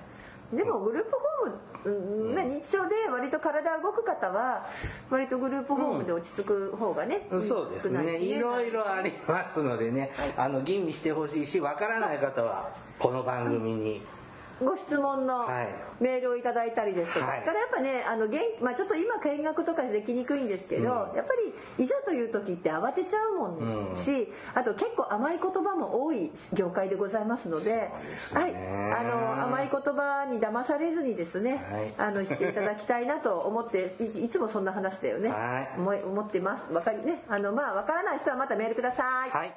[0.53, 4.67] でもグループホーム、ね、日常で割と体動く方は
[5.11, 8.19] 割とグループホームで落ち着く方がね、うん、そうですね。
[8.19, 14.03] いろいろありますのでね、はい、あの吟味してほしいしわからない方はこの番組に。
[14.63, 15.47] ご質問の
[16.01, 18.27] メールをいただいたりですとか、はい、からやっぱねあの
[18.61, 21.33] まあ、ちょっと今見学とかできにくいんですけど、うん、やっぱ
[21.79, 23.49] りいざという時って慌てちゃうも
[23.93, 27.91] んし、うん、あと結構甘い言葉も多い業界でございますので、ね、
[28.33, 28.55] はい。
[28.55, 31.63] あの甘い言葉に騙されずにですね、
[31.97, 36.73] はい、あのしていただきたいなと思っていつもそんな話だよね、はい、思思ってます。
[36.73, 37.23] わかりね。
[37.29, 39.31] あのまあわからない人はまたメールください。
[39.31, 39.55] はい。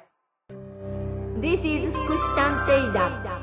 [1.40, 3.39] This is 福祉探偵団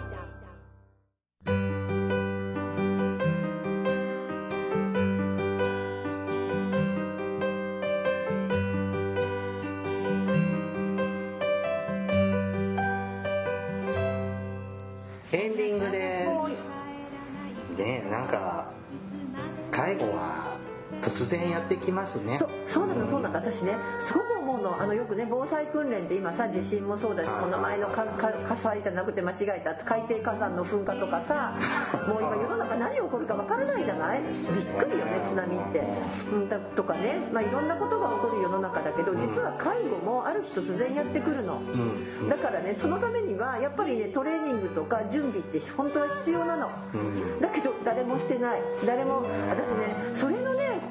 [21.29, 22.37] 然やってきますね。
[22.39, 23.35] そうそうなのそうなの。
[23.35, 24.81] 私ねすごく思うの。
[24.81, 31.53] あのよくね防災訓練って今さ地震もそうだしこの前の火災じゃなくて間違えた海底火山の噴火とかさ
[32.07, 34.21] もう今世の中何起こるかわからないじゃない？
[34.21, 35.83] びっくりよね津波って、
[36.31, 48.61] うん、だとかね、まあ、いろんなことが起こる世の中だけど実は介護もある日突然やってくるの、うん、だからねそのためにはやっぱりねトレーニングとか準備って本当は必要なの、うん、だけど誰もしてない。
[48.85, 50.37] 誰も私ねそれ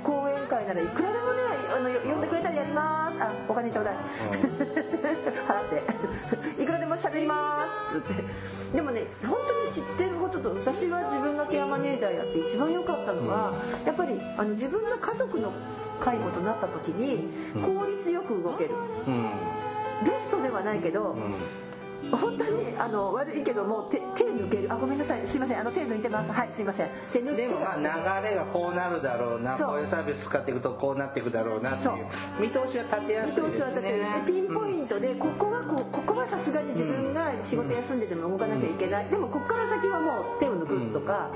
[0.07, 1.41] 講演会ならいくらでもね
[1.77, 3.19] あの呼んでくれたらやります。
[3.21, 3.95] あお金ちょうだい、
[5.49, 5.69] 払っ
[6.57, 6.63] て。
[6.63, 7.99] いくらでも喋ります。
[7.99, 8.01] っ
[8.73, 8.77] て。
[8.77, 13.53] でもね本当に知ってることと私は自分がケアマネージャーやって一番良かったのは、
[13.85, 15.53] やっぱりあの自分が家族の
[16.01, 17.29] 介護となった時に
[17.63, 18.75] 効率よく動ける、
[19.09, 19.25] うん、
[20.05, 21.66] ベストではないけど、うん
[22.11, 24.73] 本当にあの悪いけども手手抜ける。
[24.73, 25.27] あごめんなさい。
[25.27, 25.61] すいません。
[25.61, 26.31] あの手抜いてます。
[26.31, 26.91] はいすいません。
[27.13, 27.77] 手抜でもまあ
[28.23, 29.57] 流れがこうなるだろうな。
[29.57, 32.07] こういうサービス使っていくとこうなっていくだろうなっていう。
[32.41, 41.31] 見通しは立てやすいですね見通しは立てるピンポイントで、ここはこここはさすがに自分が仕事休んでても動かなきゃいけない、でもここから先はもう手を抜くとか、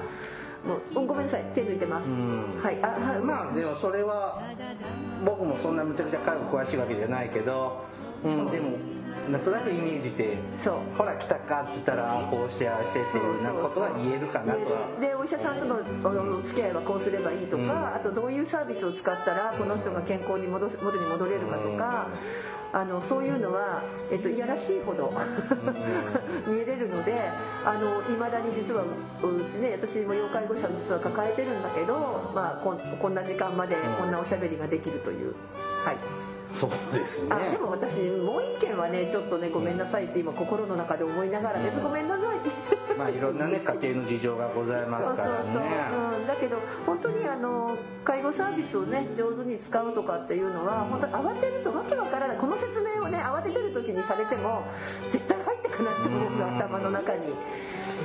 [0.95, 1.45] もうごめんなさい。
[1.55, 2.79] 手抜いてます、はい。
[2.83, 4.43] あはいまあでもそれは
[5.25, 7.85] 僕もそんなむちゃくちゃ介護詳しいわけじゃないけど、
[8.23, 8.77] うん、でも
[9.31, 10.97] なんとなくイメージでそう。
[10.97, 13.43] ほら来たかって言ったらあこうしてああしてっていう。
[13.43, 14.89] なことは言えるかなとは。
[15.01, 15.77] でお医者さんとの
[16.39, 17.95] お付き合いはこうすればいいとか、うん。
[17.95, 22.09] あとどういうサービスを使ったらこの人が健康に戻す元に戻れるかとか、
[22.73, 25.13] あのそういうのは、えっと、いやらしいほど
[26.47, 27.13] 見えれるので
[28.09, 35.35] いまだに実はうちね私も要介護者を実は抱えてるんだけど、まあ、こんこんな時間までこんなおしゃべりができるという。
[35.85, 37.29] はいそうですね。
[37.31, 42.51] あでも私もう一件はねちょっとねごめんなさいって今心の中で思いながらです、ごめんなさいって。
[42.99, 45.37] まあいろんなね家庭の事情がございますからね。
[45.37, 52.37] そうそうそう、うん、だけど本当にあの介護サービスをね上手に使うとかっていうのは本当慌てるとわけわからない。
[52.37, 54.65] この説明をね慌ててる時にされても
[55.09, 57.33] 絶対入ってくなって思うの頭の中に。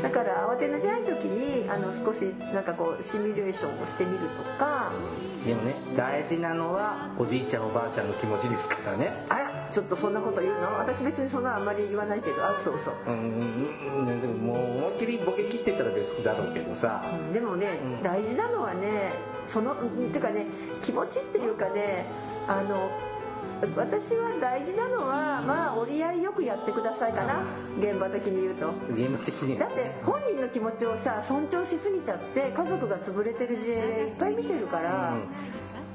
[0.01, 2.23] だから慌てない時にあの少し
[2.53, 4.91] なんかこうシミュレーションをしてみるとか。
[5.45, 9.13] でもね大事なのはおじいちゃんおばあちゃんの気持ちですからね。
[9.29, 10.79] あらちょっとそんなこと言うの？
[10.79, 12.43] 私別にそんなあんまり言わないけど。
[12.43, 12.93] あそうそう。
[13.07, 17.05] うんでももう思いっきりボケ切ってたら別だろうけどさ。
[17.13, 18.03] うんでもね、うん。
[18.03, 19.13] 大事なのはね
[19.47, 20.47] そのうんっていうかね
[20.81, 22.05] 気持ちっていうかね
[22.47, 22.89] あの
[23.75, 27.43] 私は大事なのはまあ折り合いよくやってくださいかな。
[27.79, 28.73] 現場的に言うと。
[28.93, 35.15] ゲーム的にだって本人の気持ちをさ尊重しすぎちゃって家族が潰れてる事例いっぱい見てるから、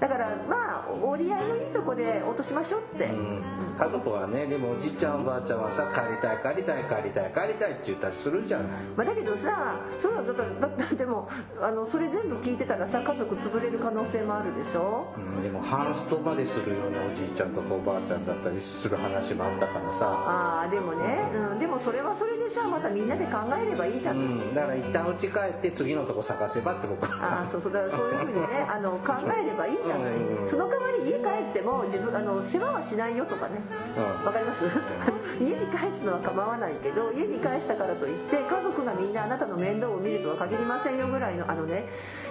[0.01, 3.42] だからまあ折り合いのいいとこで落としましょうって、うん。
[3.78, 8.66] 家族はねでもおじいちゃんおばあちゃんはさ帰りたい帰りたい帰りたい帰りたいって言ったりするじゃない。
[8.96, 11.28] まあ、だけどさそうだだだだ でも
[11.61, 15.05] あのそれ全部聞いてたらさ家族潰れる可能性もあるでしょ？
[15.16, 20.07] うんでもハンストまでするようなおじいちゃんとかおばあちゃんだったりする話もあったからさ。
[20.09, 24.51] ああでもね、うん、でもそれはそれでさまたみんなで考えればいいじゃ、うん。
[24.51, 33.61] んだから一旦家帰って次のとこ探せばって僕はああそうそうだからそういうふうにねあの考えればいいじゃうんその代わり家帰っても自分あの世話はしないよとかね。
[33.97, 34.24] うん。
[34.26, 34.64] わかります？
[35.41, 41.86] 家に返すのは構わないけど家に返したからといって家族がみんなあなたの面倒を見るとは限りませんよぐらいのあのね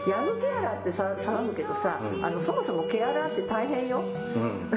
[0.07, 2.25] ヤングケアラーってさ騒ぐけどさ、うん。
[2.25, 3.99] あのそもそもケアラーって大変よ。
[3.99, 4.01] う
[4.39, 4.71] ん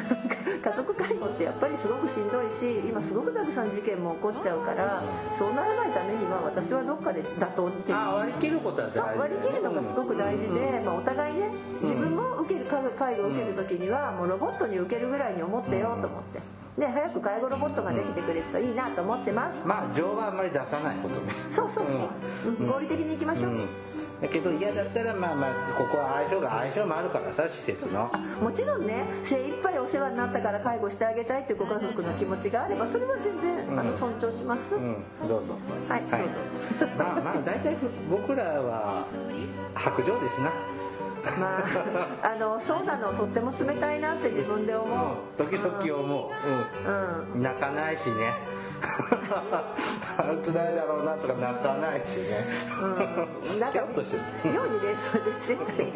[0.63, 5.03] 家族介護ってやっぱりすごくしんどいし今すごくたくさん事件も起こっちゃうから
[5.33, 7.97] そうならないためには私はどっかで妥当っていう。
[7.97, 8.99] あ割り切ることは大事。
[8.99, 11.51] そう割り切るのがすごく大事で、まあ、お互いね
[11.83, 16.41] 自分も受ける介護介護を受ける時にはもうロボットに受けるぐらいに思ってよと思って。
[16.79, 19.59] で早く介護ロボットができてくれるといいなと思ってます。
[19.67, 21.31] まあ情はあんまり出さないことね。
[21.51, 22.67] そうそうそう、うん。
[22.67, 23.69] 合理的にいきましょう、うん
[24.23, 28.09] だけど嫌だったらまあまあここは相性が相性もあるからさ施設の。
[28.41, 34.97] もちろんね精一杯お世話になったから介護してあげたいっていうご家族の気持ちがあればそれは全然、あの尊重します、うん。
[35.27, 35.59] どうぞ。
[35.89, 36.89] はいどうぞ。
[36.97, 39.07] まあまあ大体ふ僕らは
[39.75, 40.53] 白状ですな。
[41.41, 41.65] まあ
[42.35, 45.47] あのそうなのとっても冷たいなって自分で思う、うん。
[45.49, 46.31] 時々思う。
[46.87, 47.35] うん。
[47.35, 47.43] うん。
[47.43, 48.35] 泣かないしね
[50.45, 52.45] 辛いだろうなとか泣かないしね。
[52.83, 52.87] う
[53.57, 54.17] ん、なんかキャッとして。
[54.17, 55.87] る妙にねそれ絶対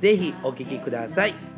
[0.00, 1.57] ぜひお聴きください。